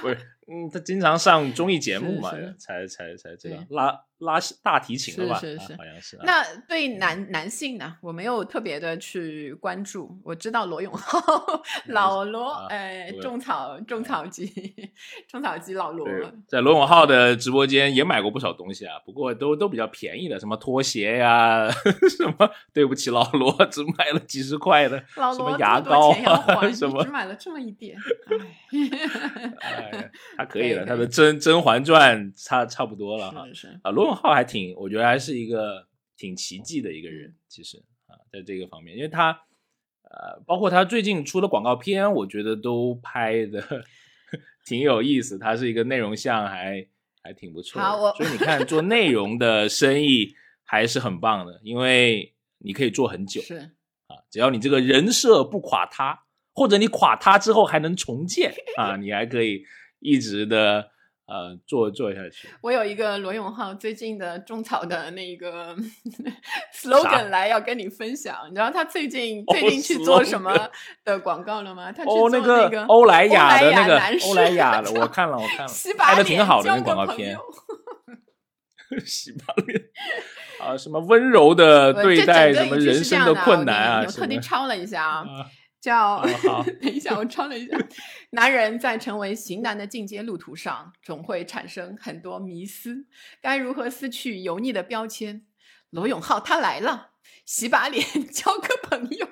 [0.01, 0.19] 不是，
[0.51, 5.37] 嗯，他经常上综艺节目嘛才才才这对样拉拉大提琴了吧？
[5.37, 6.23] 啊是是是好像是啊。
[6.27, 10.19] 那对男男性呢，我没有特别的去关注。
[10.25, 11.19] 我知道罗永浩、
[11.87, 14.51] 老罗，啊哎，种草种草机，
[15.29, 16.07] 种草机老罗，
[16.49, 21.71] 在罗永浩的直播间也买过不少东西啊，不过都都比较便宜的，什么拖鞋呀、
[22.19, 26.13] 什么对不起老罗，只买了几十块的，老罗什么牙膏
[26.75, 27.97] 什么只买了这么一点，
[29.61, 33.47] 哎哎，他可以了，以他的《甄甄嬛传》差差不多了哈。
[33.49, 35.87] 是是是，啊，罗永浩还挺，我觉得还是一个
[36.17, 39.33] 挺奇迹的一个人，其实啊，在这个方面，因为他
[40.03, 43.63] 呃，包括他最近出的广告片，我觉得都拍的
[44.67, 45.39] 挺有意思。
[45.39, 46.87] 他是一个内容项还
[47.23, 50.35] 还挺不错的，好我所以你看做内容的生意
[50.65, 53.57] 还是很棒的，因为你可以做很久是
[54.07, 59.65] 啊，只要你这个人设不垮塌，或者你垮塌之后还能重建 啊，你还可以
[60.01, 60.89] 一直的
[61.27, 62.49] 呃做做下去。
[62.61, 65.77] 我有一个罗永浩最近的种草的那个
[66.75, 70.53] slogan 来要跟你分享，你知道他最近最近去做什么
[71.05, 71.93] 的广告了吗？
[71.93, 77.41] 他去做哦，那个个欧莱雅的那个欧莱雅的，我看了，我看了，拍的挺好的那广告片友，
[79.07, 79.81] 洗把脸
[80.61, 85.47] 啊，什么温柔的我对这待什么人生的困难啊，我特地抄了一下啊，啊
[85.81, 87.77] 叫、哦好 等一下，我抄了一下。
[88.31, 93.07] 男人在成为型男的进阶路途上，总会产生很多迷思，
[93.41, 95.43] 该如何撕去油腻的标签？
[95.91, 97.11] 罗永浩他来了，
[97.45, 99.27] 洗把脸， 交个朋友。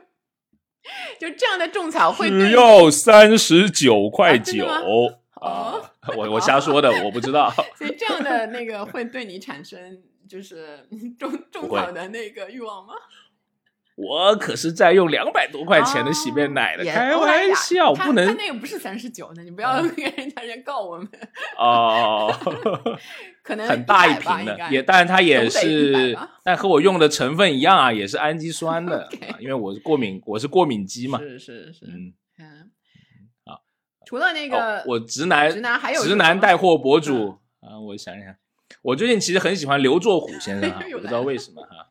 [1.21, 4.73] 就这样的种草会对只要三十九块九吗
[5.35, 5.91] 啊哦！
[6.17, 7.53] 我 我瞎说的，我不知道。
[7.77, 10.89] 所以这样的那个会对你产生就是
[11.19, 12.95] 种种草的那个欲望吗？
[14.01, 21.09] 我可是在用两百多块钱的洗面奶的，哦开玩笑，不能他那个不是三十九的，你不要跟人家人告我们。
[21.59, 22.33] 哦，
[23.43, 29.09] 可能很大一瓶的，也，当然它也是，但和我用的成分一样啊，也是氨基酸的
[29.41, 31.19] 因为我是过敏，我是过敏肌嘛。
[31.19, 32.71] 是是是，嗯，嗯，
[33.45, 33.63] 好。
[34.07, 38.33] 除了那哦个，我直男直男还有直男带货博主啊，我想一想，
[38.83, 41.89] 我最近其实很喜欢刘作虎先生 我不知道为什么哈。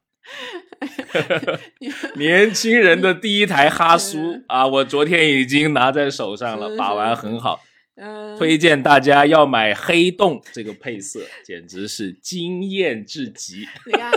[2.15, 7.61] 年轻人的第一台哈苏 啊，我昨天已经拿在手上了，把玩很好，
[7.95, 13.67] 嗯，推荐大家要买黑洞这个配色，简直是惊艳至极。
[13.86, 14.11] 你看，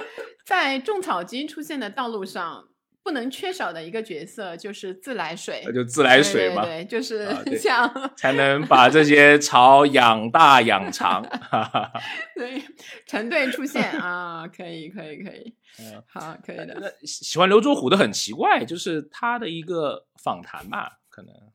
[0.44, 2.64] 在种草机出现的道路上，
[3.02, 7.28] 不能缺少的一个角色就是自来水那，就自来水嘛，对对对，就是
[7.58, 11.22] 像才能把这些草养大养长。
[11.40, 12.00] 哈哈哈。
[12.36, 12.62] 对
[13.06, 16.76] 成对出现啊，可以可以可以 嗯，好，可以的。
[16.80, 21.49] 那喜喜欢刘作虎的很奇怪，就是他的一个访谈吧，可能呃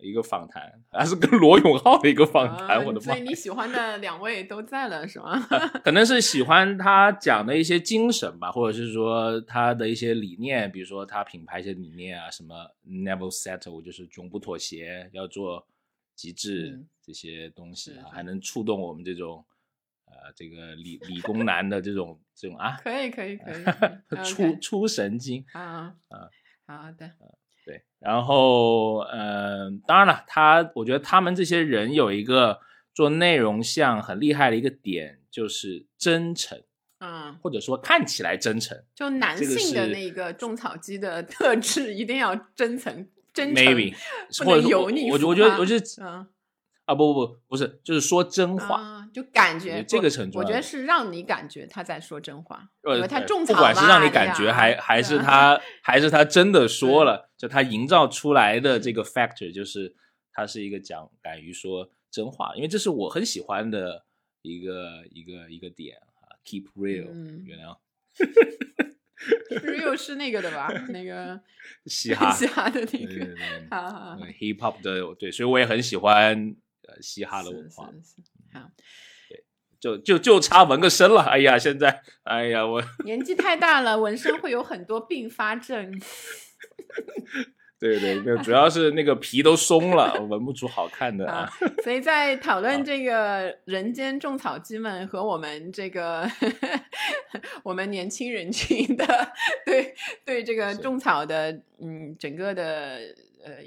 [0.00, 3.20] 一个访谈，还是跟罗永浩的一个访谈，啊我的妈所以！
[3.22, 5.38] 你喜欢的两位都在了是吗？
[5.82, 12.54] 可能是喜欢他讲的一些精神吧，或者是说他的一些理念，比如说他品牌一些理念啊，什么
[12.86, 15.66] never settle，就是永不妥协，要做
[16.14, 19.44] 极致嗯这些东西还能触动我们这种
[20.04, 23.64] 呃这个理理工男的这种这种啊，可以可以可以
[24.24, 25.44] 出出神经。
[25.52, 26.28] 啊啊
[26.66, 27.10] 好的，
[27.68, 32.60] 对，然后呃，当然了，他我觉得他们这些人有一个
[32.94, 36.58] 做内容像很厉害的一个点，就是真诚，
[37.00, 38.82] 嗯，或者说看起来真诚。
[38.94, 43.94] 就男性的是那个种草机的特质一定要真诚真诚 maybe
[44.66, 46.26] 油腻我我觉得我觉得嗯
[46.88, 48.80] 啊不不不不是，就是说真话。
[48.80, 59.94] 啊，就感觉这我个是很重要的我觉得是让你感觉他在说真话，因呃，为他对种草不管是让你感觉，还还是他还是他真的说了，就他营造出来的这个 factor，就是
[60.32, 64.04] 他是一个讲敢于说真话，因为这是我很喜欢的
[64.42, 67.76] 一个一个一个点啊，keep real，嗯原谅。
[69.62, 70.68] real 是那个的吧？
[70.90, 71.40] 那个
[71.86, 73.34] 嘻哈， 嘻哈的那个，对
[73.70, 76.54] 好好好，hip hop 的对，所以我也很喜欢
[76.88, 78.70] 呃嘻哈的文化，是是好，
[79.78, 82.82] 就就就差纹个身了，哎呀，现在哎呀我。
[83.04, 85.92] 年纪太大了，纹身会有很多并发症。
[87.78, 91.52] 对 对，那主要是那个皮都松了，纹不出好看的啊啊。
[91.84, 96.28] 所以在讨 论这个人间种草机们和我们这个
[97.62, 99.32] 我们年轻人群的
[99.64, 102.98] 对对这个种草的嗯整个的
[103.44, 103.62] 呃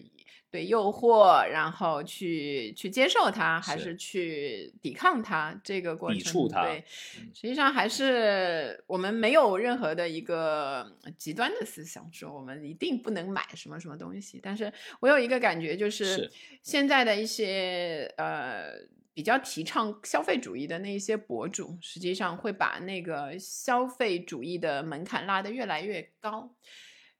[0.51, 6.83] 对诱惑，然后去去接受它，还是是去抵抗它这个过程，抵触它对，
[7.19, 14.41] 嗯实际上还是我们没有任何的一个极端的思想，说我们一定不能买什么什么东西。
[14.43, 16.31] 但是我有一个感觉，就是是
[16.61, 18.73] 现在的一些呃
[19.13, 26.53] 比较提倡消费主义的那一些博主，实际上会把那个消费主义的门槛拉得越来越高。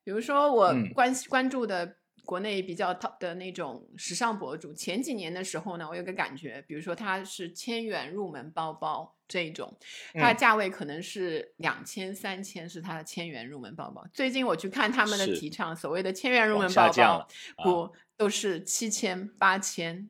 [0.04, 1.96] 比如说我嗯关、关注的
[2.26, 9.76] 国内比较 top 的那种时尚博主，前几年的时候呢，我有个感觉，比如说它是千元入门包包这一种，
[10.14, 14.06] 它的嗯价位可能是两千、三千，是它的千元入门包包。
[14.14, 17.28] 最近我去看他们的提倡，所谓的千元入门包包
[17.64, 20.10] 不都是七千、八千。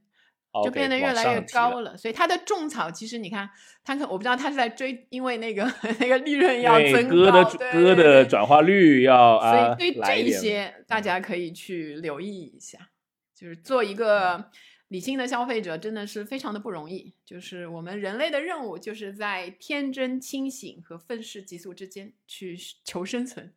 [0.64, 1.96] 就变得越来越高了。
[1.96, 3.50] 所以它的种草其实你看，
[3.84, 5.64] 它可我不知道它是在追，因为那个
[6.00, 12.90] 那个利润要对增歌的高，对歌的转化率要啊所以对这一些大家可以去留意一下，
[13.34, 14.50] 就是做一个
[14.90, 17.14] 理性的消费者真的是非常的不容易。
[17.26, 23.54] 就是我们人类的任务就是在天真清醒和愤世嫉俗之间去求生存，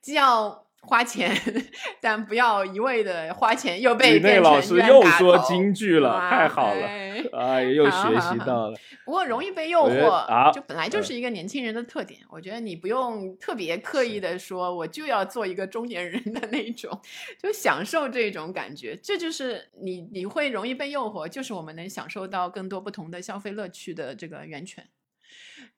[0.00, 1.36] 既要花钱，
[2.00, 8.78] 但不要一味的花钱又被宇内老师又说京剧了，太好了，哎哎，又学习到了。
[9.04, 12.20] 不过容易被诱惑，啊就本来就嗯是一个年轻人的特点。
[12.30, 16.98] 我觉得你不用特别刻意的说，我就要做一个中年人的那种，
[17.42, 18.96] 就享受这种感觉。
[19.02, 24.86] 这就是你你会容易被诱惑，就是我们能享受到更多不同的消费乐趣的这个源泉。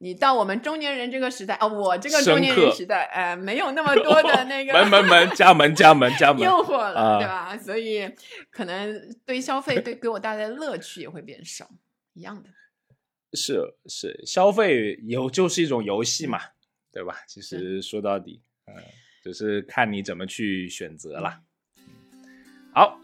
[0.00, 7.58] 你到我们中年人这个时代啊、我这个中年人时代，呃，没有那么多的那个门门门，家门家门家门 诱，惑了，啊对吧？
[7.58, 8.08] 所以
[8.50, 11.68] 可能对消费对给我带来的乐趣也会变少，
[12.14, 12.48] 一样的。
[13.34, 16.38] 是是，消费游就是一种游戏嘛，
[16.92, 17.16] 对吧？
[17.26, 18.74] 其实说到底，嗯，
[19.22, 21.42] 只是看你怎么去选择啦。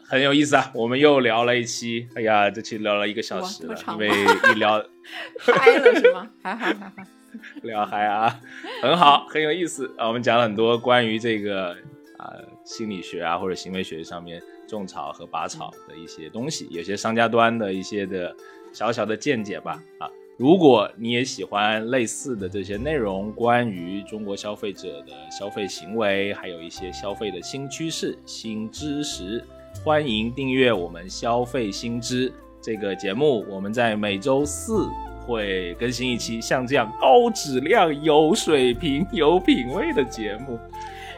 [0.04, 0.70] 好，很有意思啊！
[0.74, 4.84] 我们又聊了一期，哎呀，这期聊了一个小时了，因为吗一聊
[5.40, 6.30] 嗨了是吗？
[6.42, 6.92] 还好还好。
[7.62, 8.40] 聊嗨啊，
[8.80, 10.06] 很好，很有意思啊。
[10.06, 11.72] 我们讲了很多关于这个
[12.18, 12.30] 啊、
[12.64, 18.34] 心理学啊或者行为学上面种草和拔草的一些东西，有些商家端的一些的
[18.72, 20.08] 小小的见解吧啊。
[20.36, 29.44] 如果你也喜欢类似的这些内容，关于中国消费者的消费行为，还有一些消费的新趋势、新知识，
[29.82, 33.44] 欢迎订阅我们消费新知这个节目。
[33.48, 34.88] 我们在每周四
[35.26, 40.58] 会更新一期像这样高质量、有水平、有品味的节目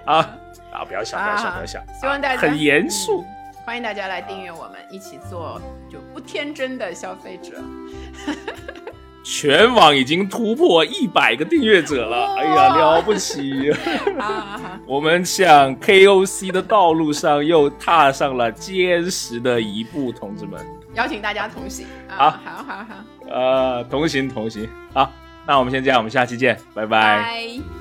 [0.05, 0.17] 啊
[0.73, 0.85] 啊！
[0.85, 3.23] 不要想，不要想，不要笑，希望大家、啊很严肃。
[3.23, 3.27] 嗯
[3.67, 7.61] 欢迎大家来订阅我们，一起做就不天真的消费者。
[9.29, 13.72] 全网已经突破一百个订阅者了，哎呀，了不起！
[14.87, 20.64] 我们向 KOC 的道路上又踏上了坚实的一步，同志们。
[20.95, 22.41] 邀请大家同行好啊！
[22.45, 22.95] 好好好，
[23.29, 24.68] 呃，同行同行。
[24.95, 25.11] 好，
[25.45, 27.76] 那我们先这样，我们下期见，拜拜拜。